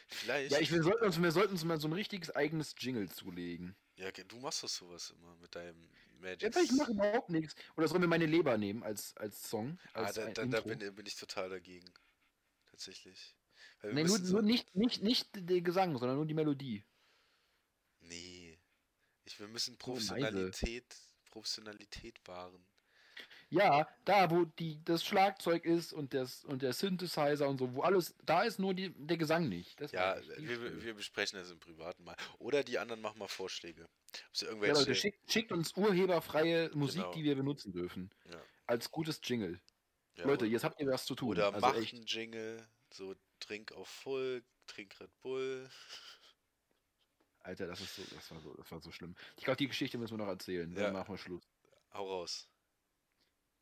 Vielleicht. 0.08 0.52
Ja, 0.52 0.60
ich, 0.60 0.72
wir, 0.72 0.84
sollten 0.84 1.06
uns, 1.06 1.22
wir 1.22 1.32
sollten 1.32 1.54
uns 1.54 1.64
mal 1.64 1.80
so 1.80 1.88
ein 1.88 1.94
richtiges 1.94 2.32
eigenes 2.32 2.76
Jingle 2.78 3.10
zulegen. 3.10 3.76
Ja, 3.96 4.12
du 4.12 4.40
machst 4.40 4.64
doch 4.64 4.70
sowas 4.70 5.12
immer 5.12 5.36
mit 5.36 5.54
deinem 5.56 5.90
Magic. 6.20 6.42
Jetzt 6.42 6.58
ich 6.58 6.72
mache 6.72 6.92
überhaupt 6.92 7.30
nichts. 7.30 7.56
Oder 7.76 7.88
sollen 7.88 8.02
wir 8.02 8.08
meine 8.08 8.26
Leber 8.26 8.58
nehmen 8.58 8.84
als, 8.84 9.16
als 9.18 9.50
Song? 9.50 9.78
Ah, 9.94 10.04
Als 10.04 10.16
da, 10.16 10.26
ein 10.26 10.34
da, 10.34 10.46
da 10.46 10.58
Intro? 10.60 10.76
bin, 10.76 10.96
bin 10.96 11.06
ich 11.06 11.16
total 11.16 11.50
dagegen. 11.50 11.92
Tatsächlich. 12.72 13.36
Nee, 13.84 14.04
nur, 14.06 14.18
so- 14.18 14.32
nur 14.34 14.42
nicht, 14.42 14.74
nicht, 14.76 15.04
nicht 15.04 15.30
der 15.34 15.62
Gesang, 15.62 15.98
sondern 15.98 16.16
nur 16.18 16.26
die 16.26 16.34
Melodie. 16.34 16.84
Nee. 18.00 18.58
Ich, 19.26 19.40
wir 19.40 19.48
müssen. 19.48 19.78
Professionalität, 19.78 20.96
Professionalität 21.26 22.20
wahren. 22.28 22.66
Ja, 23.54 23.88
da, 24.06 24.30
wo 24.32 24.46
die, 24.46 24.84
das 24.84 25.04
Schlagzeug 25.04 25.66
ist 25.66 25.94
und, 25.94 26.14
das, 26.14 26.44
und 26.46 26.62
der 26.62 26.74
Synthesizer 26.74 27.48
und 27.48 27.58
so, 27.60 27.74
wo 27.74 27.82
alles, 27.82 28.16
da 28.24 28.44
ist 28.44 28.60
nur 28.60 28.74
die, 28.74 28.92
der 28.98 29.18
Gesang 29.18 29.48
nicht. 29.50 29.80
Das 29.80 29.92
Ja, 29.92 30.18
wir, 30.38 30.84
wir 30.84 30.94
besprechen 30.94 31.40
das 31.40 31.52
im 31.52 31.60
Privaten 31.60 32.04
mal. 32.04 32.16
Oder 32.40 32.64
die 32.64 32.80
anderen 32.80 33.02
machen 33.02 33.20
mal 33.20 33.28
Vorschläge. 33.28 33.88
Ja. 34.42 34.52
Leute, 34.52 34.96
schickt, 34.96 35.32
schickt 35.32 35.52
uns 35.52 35.76
urheberfreie 35.76 36.70
Musik, 36.74 37.02
Genau. 37.02 37.14
die 37.14 37.24
wir 37.24 37.36
benutzen 37.36 37.72
dürfen. 37.72 38.12
Ja. 38.26 38.42
Als 38.66 38.92
gutes 38.92 39.20
Jingle. 39.24 39.60
ja, 40.16 40.26
Leute, 40.26 40.46
jetzt 40.46 40.64
habt 40.64 40.80
ihr 40.80 40.88
was 40.88 41.06
zu 41.06 41.16
tun. 41.16 41.30
Oder 41.30 41.48
also 41.48 41.60
macht 41.60 41.78
echt. 41.78 41.94
einen 41.94 42.06
Jingle, 42.06 42.68
so 42.92 43.16
trink 43.40 43.72
auf 43.74 43.88
Full, 43.88 44.44
trink 44.68 45.00
Red 45.00 45.12
Bull. 45.22 45.70
Alter, 47.40 47.68
das 47.68 47.82
ist 47.82 47.96
so, 47.96 48.04
das 48.16 48.32
war 48.32 48.40
so, 48.40 48.54
das 48.54 48.72
war 48.72 48.80
so 48.80 48.92
schlimm. 48.92 49.16
Ich 49.36 49.44
glaube, 49.44 49.58
die 49.58 49.68
Geschichte 49.68 49.98
müssen 49.98 50.14
wir 50.18 50.24
noch 50.24 50.32
erzählen. 50.32 50.74
Dann 50.74 50.94
machen 50.94 51.14
wir 51.14 51.18
Schluss. 51.18 51.44
Hau 51.94 52.08
raus. 52.08 52.48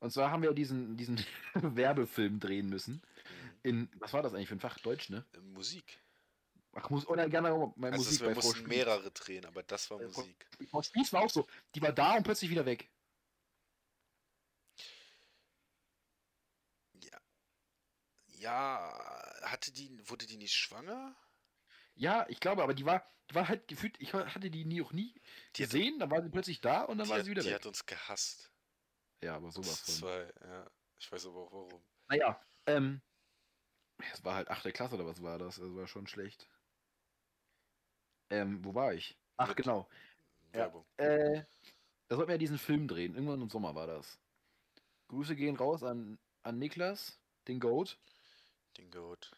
Und 0.02 0.12
zwar 0.12 0.32
haben 0.32 0.42
wir 0.44 0.52
diesen, 0.54 0.98
diesen 0.98 1.24
Werbefilm 1.54 2.40
drehen 2.40 2.68
müssen. 2.70 3.02
In, 3.64 3.88
was 4.00 4.12
war 4.14 4.24
das 4.24 4.34
eigentlich 4.34 4.50
für 4.50 4.56
ein 4.56 4.60
Fach? 4.60 4.78
Deutsch, 4.80 5.10
ne? 5.10 5.24
Äh, 5.34 5.38
Musik. 5.40 6.02
Ach, 6.74 6.90
muss, 6.90 7.06
oder 7.06 7.30
gerne 7.30 7.52
auch 7.52 7.76
mal 7.76 7.92
Also 7.92 8.04
Musik 8.06 8.22
wir 8.22 8.28
bei 8.30 8.34
Frau 8.34 8.42
mussten 8.48 8.58
Spieß. 8.62 8.68
mehrere 8.68 9.12
drehen, 9.12 9.46
aber 9.46 9.62
das 9.64 9.90
war 9.92 10.02
Äh, 10.02 10.10
Frau- 10.10 10.22
Musik. 10.22 10.48
Frau 10.70 10.82
Spieß 10.82 11.14
war 11.14 11.22
auch 11.22 11.30
so. 11.30 11.48
Die 11.76 11.82
war 11.82 11.92
da 11.94 12.16
und 12.18 12.24
plötzlich 12.24 12.50
wieder 12.50 12.66
weg. 12.66 12.90
Ja. 17.04 17.20
Ja, 18.28 19.40
hatte 19.44 19.72
die, 19.72 19.92
wurde 20.10 20.26
die 20.26 20.38
nicht 20.38 20.54
schwanger? 20.56 21.16
Ja, 21.96 22.26
ich 22.30 22.40
glaube, 22.40 22.64
aber 22.64 22.74
die 22.74 22.86
war, 22.86 23.06
die 23.30 23.36
war 23.36 23.48
halt 23.48 23.68
gefühlt, 23.68 23.96
ich 24.00 24.14
hatte 24.14 24.50
die 24.50 24.66
nie 24.66 24.82
auch 24.82 24.94
nie 24.94 25.14
Die 25.56 25.64
hat- 25.64 25.70
gesehen, 25.72 26.00
dann 26.00 26.10
war 26.10 26.24
sie 26.24 26.30
plötzlich 26.30 26.62
da 26.62 26.82
und 26.84 26.98
dann 26.98 27.06
Die, 27.06 27.12
war 27.12 27.18
hat, 27.20 27.26
sie 27.26 27.32
wieder 27.32 27.44
die 27.44 27.50
weg. 27.50 27.56
hat 27.56 27.66
uns 27.68 27.86
gehasst. 27.86 28.51
Ja, 29.22 29.36
aber 29.36 29.52
sowas 29.52 29.80
von. 29.80 30.10
war, 30.10 30.20
ja, 30.48 30.72
ich 30.98 31.12
weiß 31.12 31.28
aber 31.28 31.40
auch 31.42 31.52
warum. 31.52 31.84
Naja, 32.08 32.42
ähm, 32.66 33.02
es 34.12 34.24
war 34.24 34.36
halt 34.36 34.50
achte 34.50 34.72
Klasse 34.72 34.96
oder 34.96 35.06
was 35.06 35.22
war 35.22 35.38
das? 35.38 35.60
Also 35.60 35.76
war 35.76 35.88
schon 35.88 36.08
schlecht. 36.08 36.48
Ähm, 38.30 38.64
wo 38.64 38.74
war 38.74 38.94
ich? 38.94 39.18
Ach, 39.38 39.50
Mit- 39.50 39.58
genau. 39.58 39.88
Ja. 40.54 40.60
Werbung. 40.60 40.86
Äh, 40.98 41.44
da 42.08 42.16
sollten 42.16 42.30
wir 42.30 42.36
ja 42.36 42.40
diesen 42.40 42.58
Film 42.58 42.88
drehen. 42.88 43.14
Irgendwann 43.16 43.42
im 43.42 43.50
Sommer 43.50 43.76
war 43.76 43.88
das. 43.88 44.20
Grüße 45.08 45.36
gehen 45.36 45.56
raus 45.56 45.84
an, 45.84 46.18
an 46.44 46.58
Niklas, 46.58 47.20
den 47.48 47.60
Goat. 47.60 47.98
Den 48.78 48.90
Goat. 48.92 49.32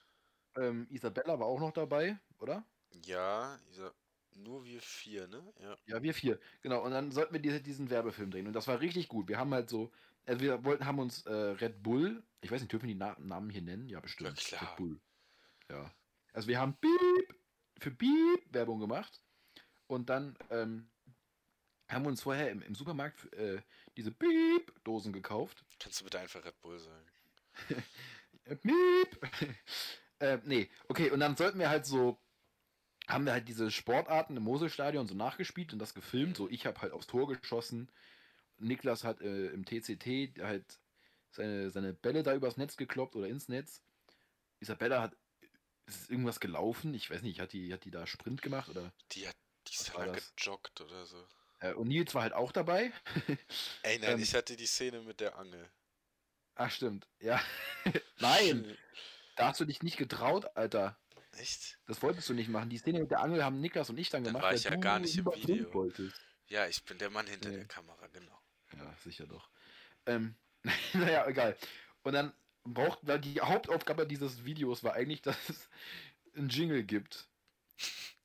Ähm, 0.56 0.88
Isabella 0.90 1.40
war 1.40 1.48
auch 1.48 1.60
noch 1.60 1.72
dabei, 1.72 2.20
oder? 2.40 2.64
Ja, 3.06 3.58
dieser, 3.70 3.94
nur 4.36 4.66
wir 4.66 4.82
vier, 4.82 5.28
ne? 5.28 5.54
Ja. 5.60 5.78
Ja, 5.86 6.04
wir 6.04 6.14
vier. 6.14 6.40
Genau. 6.62 6.84
Und 6.84 6.92
dann 6.92 7.12
sollten 7.12 7.34
wir 7.34 7.42
diese, 7.42 7.62
diesen 7.62 7.90
Werbefilm 7.90 8.32
drehen. 8.32 8.48
Und 8.48 8.54
das 8.54 8.68
war 8.68 8.80
richtig 8.80 9.08
gut. 9.08 9.28
Wir 9.28 9.38
haben 9.38 9.54
halt 9.54 9.70
so, 9.70 9.92
also 10.26 10.42
wir 10.42 10.64
wollten, 10.64 10.86
haben 10.86 11.00
uns 11.00 11.26
äh, 11.26 11.34
Red 11.34 11.84
Bull, 11.84 12.24
ich 12.42 12.52
weiß 12.52 12.62
nicht, 12.62 12.72
dürfen 12.72 12.88
wir 12.88 12.94
die 12.94 13.00
Na 13.00 13.16
Namen 13.20 13.50
hier 13.50 13.62
nennen? 13.62 13.88
Ja, 13.90 14.00
bestimmt. 14.00 14.42
Ja, 14.50 14.58
klar. 14.58 14.72
Red 14.72 14.78
Bull. 14.78 15.00
Ja. 15.70 15.92
Also 16.34 16.48
wir 16.48 16.60
haben 16.60 16.76
Beep 16.80 17.36
für 17.80 17.92
Beep 17.92 18.54
Werbung 18.54 18.80
gemacht. 18.80 19.22
Und 19.88 20.10
dann 20.10 20.38
ähm, 20.50 20.90
haben 21.90 22.04
wir 22.04 22.10
uns 22.10 22.22
vorher 22.22 22.50
im, 22.50 22.62
im 22.62 22.76
Supermarkt 22.76 23.32
äh, 23.34 23.62
diese 23.98 24.12
Beep-Dosen 24.12 25.14
gekauft. 25.14 25.64
Kannst 25.80 26.00
du 26.00 26.06
bitte 26.06 26.20
einfach 26.20 26.44
Red 26.44 26.60
Bull 26.62 26.80
sagen? 26.80 27.06
Miep. 28.64 29.30
äh, 30.20 30.40
nee, 30.44 30.70
okay, 30.88 31.12
und 31.12 31.20
dann 31.20 31.36
sollten 31.36 31.60
wir 31.60 31.70
halt 31.70 31.86
so, 31.86 32.20
haben 33.08 33.26
wir 33.26 33.34
halt 33.34 33.48
diese 33.48 33.70
Sportarten 33.72 34.38
im 34.38 34.44
Moselstadion 34.44 35.08
so 35.08 35.16
nachgespielt 35.16 35.74
und 35.74 35.80
das 35.80 35.94
gefilmt. 35.94 36.38
So, 36.38 36.50
ich 36.50 36.66
habe 36.66 36.82
halt 36.82 36.94
aufs 36.94 37.08
Tor 37.08 37.28
geschossen. 37.28 37.92
Niklas 38.58 39.04
hat 39.04 39.22
äh, 39.22 39.48
im 39.48 39.66
TCT 39.66 40.42
halt 40.42 40.80
seine, 41.32 41.70
seine 41.70 41.94
Bälle 41.94 42.24
da 42.24 42.34
übers 42.34 42.58
Netz 42.58 42.78
gekloppt 42.78 43.16
oder 43.16 43.28
ins 43.28 43.50
Netz. 43.50 43.84
Isabella 44.60 45.02
hat 45.02 45.18
ist 45.86 46.10
irgendwas 46.10 46.40
gelaufen. 46.40 46.94
Ich 46.94 47.10
weiß 47.10 47.22
nicht, 47.24 47.40
hat 47.40 47.54
die, 47.54 47.74
hat 47.74 47.84
die 47.86 47.92
da 47.92 48.08
Sprint 48.08 48.42
gemacht 48.42 48.70
oder. 48.70 48.94
Die 49.12 49.28
hat, 49.28 49.36
die 49.68 49.74
ist 49.74 49.92
das? 49.94 50.36
gejoggt 50.36 50.80
oder 50.82 51.06
so. 51.06 51.28
Äh, 51.60 51.74
und 51.74 51.88
Nils 51.88 52.14
war 52.16 52.24
halt 52.24 52.34
auch 52.34 52.52
dabei. 52.52 52.92
Ey, 53.84 54.00
nein, 54.00 54.12
Ähm. 54.14 54.20
ich 54.20 54.34
hatte 54.34 54.56
die 54.56 54.66
Szene 54.66 55.02
mit 55.02 55.20
der 55.20 55.38
Angel. 55.38 55.70
Ach, 56.56 56.70
stimmt. 56.70 57.08
Ja. 57.20 57.42
Nein, 58.20 58.78
da 59.36 59.48
hast 59.48 59.60
du 59.60 59.66
dich 59.66 59.82
nicht 59.82 59.98
getraut, 59.98 60.56
Alter. 60.56 61.00
Echt? 61.38 61.80
Das 61.88 62.02
wolltest 62.02 62.30
du 62.30 62.34
nicht 62.34 62.50
machen. 62.50 62.70
Die 62.70 62.78
Szene 62.78 63.00
mit 63.00 63.12
der 63.12 63.20
Angel 63.22 63.44
haben 63.44 63.60
Niklas 63.60 63.90
und 63.90 63.98
ich 63.98 64.10
dann 64.10 64.24
Dann 64.24 64.34
gemacht, 64.34 64.44
war 64.44 64.50
weil 64.52 64.58
ich 64.58 64.64
ja 64.66 64.76
gar 64.76 65.00
nicht 65.00 65.18
im 65.18 65.26
Video. 65.26 65.74
wolltest. 65.74 66.20
Ja, 66.48 66.68
ich 66.68 66.84
bin 66.84 66.98
der 66.98 67.10
Mann 67.10 67.26
hinter 67.28 67.50
Nee. 67.50 67.58
der 67.58 67.66
Kamera, 67.66 68.08
genau. 68.08 68.40
Ja, 68.78 68.96
sicher 69.04 69.26
doch. 69.26 69.50
Ähm, 70.06 70.36
naja, 70.94 71.26
egal. 71.28 71.58
Und 72.04 72.14
dann 72.14 72.34
braucht, 72.64 73.00
weil 73.02 73.20
die 73.20 73.42
Hauptaufgabe 73.42 74.06
dieses 74.08 74.46
Videos 74.46 74.84
war 74.84 74.94
eigentlich, 74.94 75.22
dass 75.22 75.38
es 75.50 75.70
einen 76.36 76.50
Jingle 76.50 76.84
gibt. 76.84 77.28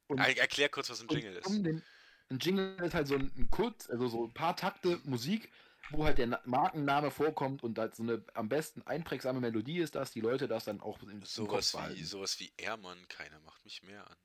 Und, 0.06 0.18
Er, 0.18 0.36
erklär 0.38 0.68
kurz, 0.68 0.90
was 0.90 1.00
ein 1.00 1.08
Jingle 1.08 1.36
ist. 1.36 1.46
um 1.46 1.62
den, 1.62 1.82
ein 2.30 2.38
Jingle 2.38 2.76
ist 2.84 2.94
halt 2.94 3.08
so 3.08 3.14
ein, 3.14 3.32
ein 3.36 3.48
kurz, 3.50 3.88
also 3.88 4.08
so 4.08 4.24
ein 4.26 4.32
paar 4.34 4.56
Takte 4.56 5.00
Musik, 5.04 5.50
wo 5.90 6.04
halt 6.04 6.18
der 6.18 6.26
Na 6.26 6.40
Markenname 6.44 7.10
vorkommt 7.10 7.62
und 7.62 7.78
halt 7.78 7.94
so 7.94 8.02
eine 8.02 8.24
am 8.34 8.48
besten 8.48 8.82
einprägsame 8.82 9.40
Melodie 9.40 9.78
ist, 9.78 9.94
dass 9.94 10.10
die 10.10 10.20
Leute 10.20 10.48
das 10.48 10.64
dann 10.64 10.80
auch 10.80 11.02
im, 11.02 11.10
im 11.10 11.20
Kopf 11.20 11.28
Sowas 11.28 11.76
wie, 11.94 12.04
sowas 12.04 12.38
wie 12.40 12.52
Ehrmann, 12.56 12.98
keiner 13.08 13.40
macht 13.40 13.64
mich 13.64 13.82
mehr 13.82 14.06
an. 14.08 14.16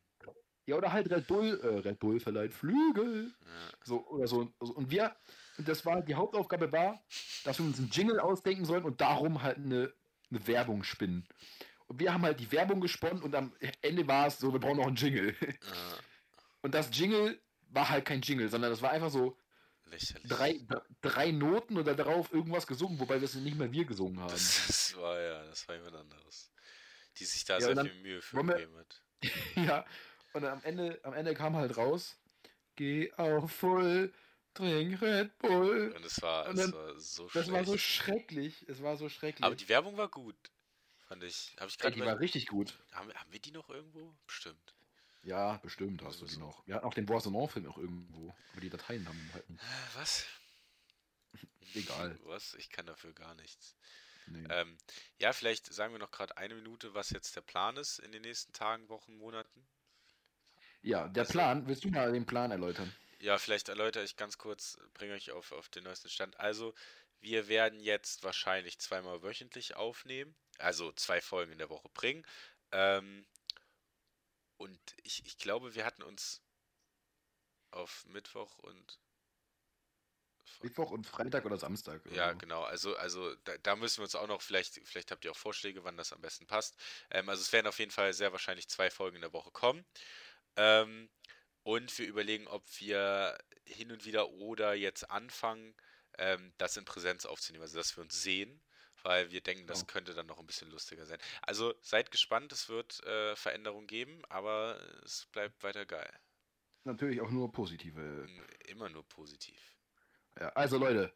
Ja, 0.65 0.77
oder 0.77 0.93
halt 0.93 1.09
Red 1.11 1.27
Bull, 1.27 1.59
äh, 1.61 1.79
Red 1.87 1.99
Bull 1.99 2.19
verleiht 2.19 2.53
Flügel. 2.53 3.33
Ja. 3.41 3.77
So, 3.83 4.07
oder 4.07 4.27
so. 4.27 4.53
Und 4.59 4.89
wir, 4.89 5.13
und 5.57 5.67
das 5.67 5.85
war, 5.85 6.01
die 6.01 6.15
Hauptaufgabe 6.15 6.71
war, 6.71 7.03
dass 7.43 7.59
wir 7.59 7.65
uns 7.65 7.79
einen 7.79 7.89
Jingle 7.89 8.19
ausdenken 8.19 8.63
sollen 8.63 8.85
und 8.85 9.01
darum 9.01 9.41
halt 9.43 9.57
eine, 9.57 9.93
eine 10.29 10.47
Werbung 10.47 10.83
spinnen. 10.83 11.27
Und 11.87 11.99
wir 11.99 12.13
haben 12.13 12.23
halt 12.23 12.39
die 12.39 12.51
Werbung 12.51 12.79
gesponnen 12.79 13.21
und 13.21 13.35
am 13.35 13.53
Ende 13.81 14.07
war 14.07 14.27
es 14.27 14.39
so, 14.39 14.53
wir 14.53 14.59
brauchen 14.59 14.77
noch 14.77 14.87
einen 14.87 14.95
Jingle. 14.95 15.35
Ja, 15.41 15.97
Und 16.61 16.73
das 16.73 16.89
Jingle 16.97 17.41
war 17.69 17.89
halt 17.89 18.05
kein 18.05 18.21
Jingle, 18.21 18.47
sondern 18.49 18.71
das 18.71 18.81
war 18.81 18.91
einfach 18.91 19.09
so 19.09 19.37
lächerlich. 19.93 20.27
drei, 20.29 20.59
drei 21.01 21.31
Noten 21.31 21.77
oder 21.77 21.95
darauf 21.95 22.31
irgendwas 22.33 22.67
gesungen, 22.67 22.99
wobei 22.99 23.19
wir 23.21 23.25
es 23.25 23.35
nicht 23.35 23.57
mehr 23.57 23.71
wir 23.71 23.85
gesungen 23.85 24.19
haben. 24.19 24.29
Das, 24.31 24.63
das 24.67 24.95
war 24.97 25.19
ja, 25.19 25.45
das 25.45 25.67
war 25.67 25.75
jemand 25.75 25.95
anderes. 25.95 26.51
Die 27.17 27.25
sich 27.25 27.45
da 27.45 27.59
Ja, 27.59 27.73
sehr 27.73 27.85
viel 27.85 28.01
Mühe 28.01 28.21
für 28.21 28.43
gegeben 28.43 28.75
hat. 28.77 29.01
ja. 29.55 29.85
Und 30.33 30.45
am 30.45 30.61
Ende, 30.63 30.99
am 31.03 31.13
Ende 31.13 31.33
kam 31.35 31.55
halt 31.55 31.77
raus, 31.77 32.17
geh 32.75 33.13
auf 33.13 33.51
voll, 33.51 34.11
trink 34.55 35.01
Red 35.01 35.37
Bull. 35.37 35.93
Und 35.95 36.03
es 36.05 36.21
war, 36.21 36.47
Und 36.49 36.57
es 36.57 36.71
dann- 36.71 36.73
war 36.73 36.99
so 36.99 37.29
Das 37.29 37.51
war 37.51 37.63
so 37.65 37.77
schrecklich. 37.77 38.65
Es 38.67 38.81
war 38.81 38.97
so 38.97 39.09
schrecklich. 39.09 39.43
Aber 39.43 39.55
die 39.55 39.69
Werbung 39.69 39.95
war 39.95 40.09
gut, 40.09 40.35
fand 41.07 41.23
ich. 41.23 41.55
Habe 41.59 41.69
ich 41.69 41.77
gerade 41.77 41.93
die 41.95 42.01
war 42.01 42.19
richtig 42.19 42.47
gut. 42.47 42.79
haben, 42.93 43.13
haben 43.13 43.31
wir 43.31 43.39
die 43.39 43.51
noch 43.51 43.69
irgendwo? 43.69 44.15
Bestimmt. 44.25 44.73
Ja, 45.23 45.57
bestimmt 45.57 46.01
hast 46.03 46.21
du 46.21 46.25
die 46.25 46.37
noch. 46.37 46.65
Wir 46.67 46.75
hatten 46.75 46.85
auch 46.85 46.93
den 46.93 47.05
Boisonant-Film 47.05 47.65
auch 47.67 47.77
irgendwo. 47.77 48.35
Aber 48.51 48.61
die 48.61 48.69
Dateien 48.69 49.07
haben 49.07 49.29
halt 49.33 49.49
nicht. 49.49 49.63
Was? 49.95 50.25
Egal. 51.73 52.19
Was? 52.23 52.53
Ich 52.55 52.69
kann 52.69 52.85
dafür 52.85 53.13
gar 53.13 53.33
nichts. 53.35 53.75
Nee. 54.27 54.45
Ähm, 54.49 54.77
ja, 55.19 55.33
vielleicht 55.33 55.73
sagen 55.73 55.93
wir 55.93 55.99
noch 55.99 56.11
gerade 56.11 56.37
eine 56.37 56.55
Minute, 56.55 56.93
was 56.93 57.09
jetzt 57.09 57.35
der 57.35 57.41
Plan 57.41 57.77
ist 57.77 57.99
in 57.99 58.11
den 58.11 58.21
nächsten 58.21 58.53
Tagen, 58.53 58.87
Wochen, 58.89 59.15
Monaten. 59.17 59.65
ja, 60.81 61.07
der 61.07 61.21
also- 61.23 61.31
Plan, 61.33 61.67
willst 61.67 61.83
du 61.83 61.89
mal 61.89 62.11
den 62.11 62.25
Plan 62.25 62.51
erläutern? 62.51 62.93
Ja, 63.19 63.37
vielleicht 63.37 63.69
erläutere 63.69 64.03
ich 64.03 64.17
ganz 64.17 64.37
kurz, 64.37 64.77
bringe 64.93 65.13
euch 65.13 65.31
auf, 65.31 65.51
auf 65.53 65.69
den 65.69 65.85
neuesten 65.85 66.09
Stand. 66.09 66.37
Also, 66.39 66.73
wir 67.21 67.47
werden 67.47 67.79
jetzt 67.79 68.23
wahrscheinlich 68.23 68.79
zweimal 68.79 69.23
wöchentlich 69.23 69.75
aufnehmen, 69.77 70.35
also 70.57 70.91
zwei 70.91 71.21
Folgen 71.21 71.53
in 71.53 71.57
der 71.57 71.69
Woche 71.69 71.87
bringen. 71.93 72.25
Ähm, 72.71 73.25
und 74.63 74.79
ich, 75.03 75.25
ich 75.25 75.37
glaube, 75.37 75.75
wir 75.75 75.85
hatten 75.85 76.03
uns 76.03 76.41
auf 77.71 78.05
Mittwoch 78.05 78.57
und 78.59 78.99
Mittwoch 80.61 80.91
und 80.91 81.05
Freitag 81.05 81.45
oder 81.45 81.57
Samstag? 81.57 82.05
Oder 82.05 82.15
Ja, 82.15 82.31
so. 82.31 82.37
genau. 82.37 82.63
Also, 82.63 82.95
also 82.95 83.35
da, 83.43 83.57
da 83.57 83.75
müssen 83.75 83.97
wir 83.97 84.03
uns 84.03 84.15
auch 84.15 84.27
noch, 84.27 84.41
vielleicht, 84.41 84.79
vielleicht 84.87 85.11
habt 85.11 85.25
ihr 85.25 85.31
auch 85.31 85.37
Vorschläge, 85.37 85.83
wann 85.83 85.97
das 85.97 86.13
am 86.13 86.21
besten 86.21 86.47
passt. 86.47 86.77
Ähm, 87.09 87.27
also 87.27 87.41
es 87.41 87.51
werden 87.51 87.67
auf 87.67 87.79
jeden 87.79 87.91
Fall 87.91 88.13
sehr 88.13 88.31
wahrscheinlich 88.31 88.69
zwei 88.69 88.89
Folgen 88.89 89.17
in 89.17 89.21
der 89.21 89.33
Woche 89.33 89.51
kommen. 89.51 89.85
Ähm, 90.55 91.09
und 91.63 91.97
wir 91.97 92.07
überlegen, 92.07 92.47
ob 92.47 92.63
wir 92.79 93.37
hin 93.65 93.91
und 93.91 94.05
wieder 94.05 94.29
oder 94.29 94.73
jetzt 94.73 95.09
anfangen, 95.09 95.75
ähm, 96.17 96.53
das 96.57 96.77
in 96.77 96.85
Präsenz 96.85 97.25
aufzunehmen, 97.25 97.63
also 97.63 97.77
dass 97.77 97.97
wir 97.97 98.03
uns 98.03 98.21
sehen, 98.21 98.61
weil 99.03 99.31
wir 99.31 99.41
denken, 99.41 99.67
das 99.67 99.85
könnte 99.87 100.13
dann 100.13 100.25
noch 100.25 100.39
ein 100.39 100.47
bisschen 100.47 100.71
lustiger 100.71 101.05
sein. 101.05 101.19
Also 101.41 101.73
seid 101.81 102.11
gespannt, 102.11 102.51
es 102.51 102.69
wird 102.69 103.03
äh, 103.05 103.35
Veränderungen 103.35 103.87
geben, 103.87 104.23
aber 104.29 104.79
es 105.03 105.27
bleibt 105.31 105.61
weiter 105.63 105.85
geil. 105.85 106.11
natürlich 106.85 107.21
auch 107.21 107.29
nur 107.29 107.51
positive. 107.51 108.27
Immer 108.67 108.89
nur 108.89 109.07
positiv. 109.07 109.59
Ja, 110.39 110.49
also 110.49 110.77
Leute, 110.77 111.13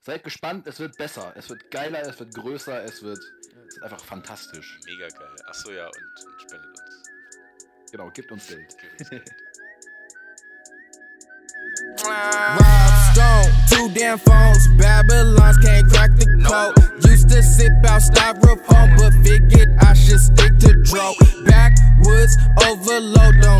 seid 0.00 0.22
gespannt, 0.22 0.66
es 0.66 0.78
wird 0.78 0.96
besser, 0.96 1.34
es 1.36 1.48
wird 1.48 1.70
geiler, 1.70 2.02
es 2.02 2.18
wird 2.18 2.34
größer, 2.34 2.84
es 2.84 3.02
wird, 3.02 3.18
es 3.18 3.54
wird 3.54 3.82
einfach 3.82 4.04
fantastisch. 4.04 4.78
Mega 4.86 5.08
geil. 5.08 5.36
Achso, 5.46 5.72
ja, 5.72 5.86
und, 5.86 6.26
und 6.26 6.42
spendet 6.42 6.80
uns. 6.80 7.02
Genau, 7.90 8.10
gebt 8.10 8.30
uns 8.30 8.46
Geld. 8.46 8.78
Gebt 8.78 9.00
uns 9.00 9.10
Geld. 9.10 9.32
Rob 12.04 13.12
Stone, 13.12 13.52
two 13.68 13.88
damn 13.94 14.18
phones. 14.18 14.66
Babylons 14.78 15.58
can't 15.58 15.86
crack 15.88 16.10
the 16.16 16.26
code. 16.46 16.74
Used 17.04 17.28
to 17.30 17.42
sip 17.42 17.72
out 17.84 18.00
styrofoam, 18.00 18.96
but 18.96 19.12
figured 19.24 19.74
I 19.80 19.92
should 19.92 20.20
stick 20.20 20.56
to 20.60 20.72
dro. 20.82 21.12
Backwoods 21.44 22.36
overload, 22.66 23.42
don't 23.42 23.44
like. 23.44 23.56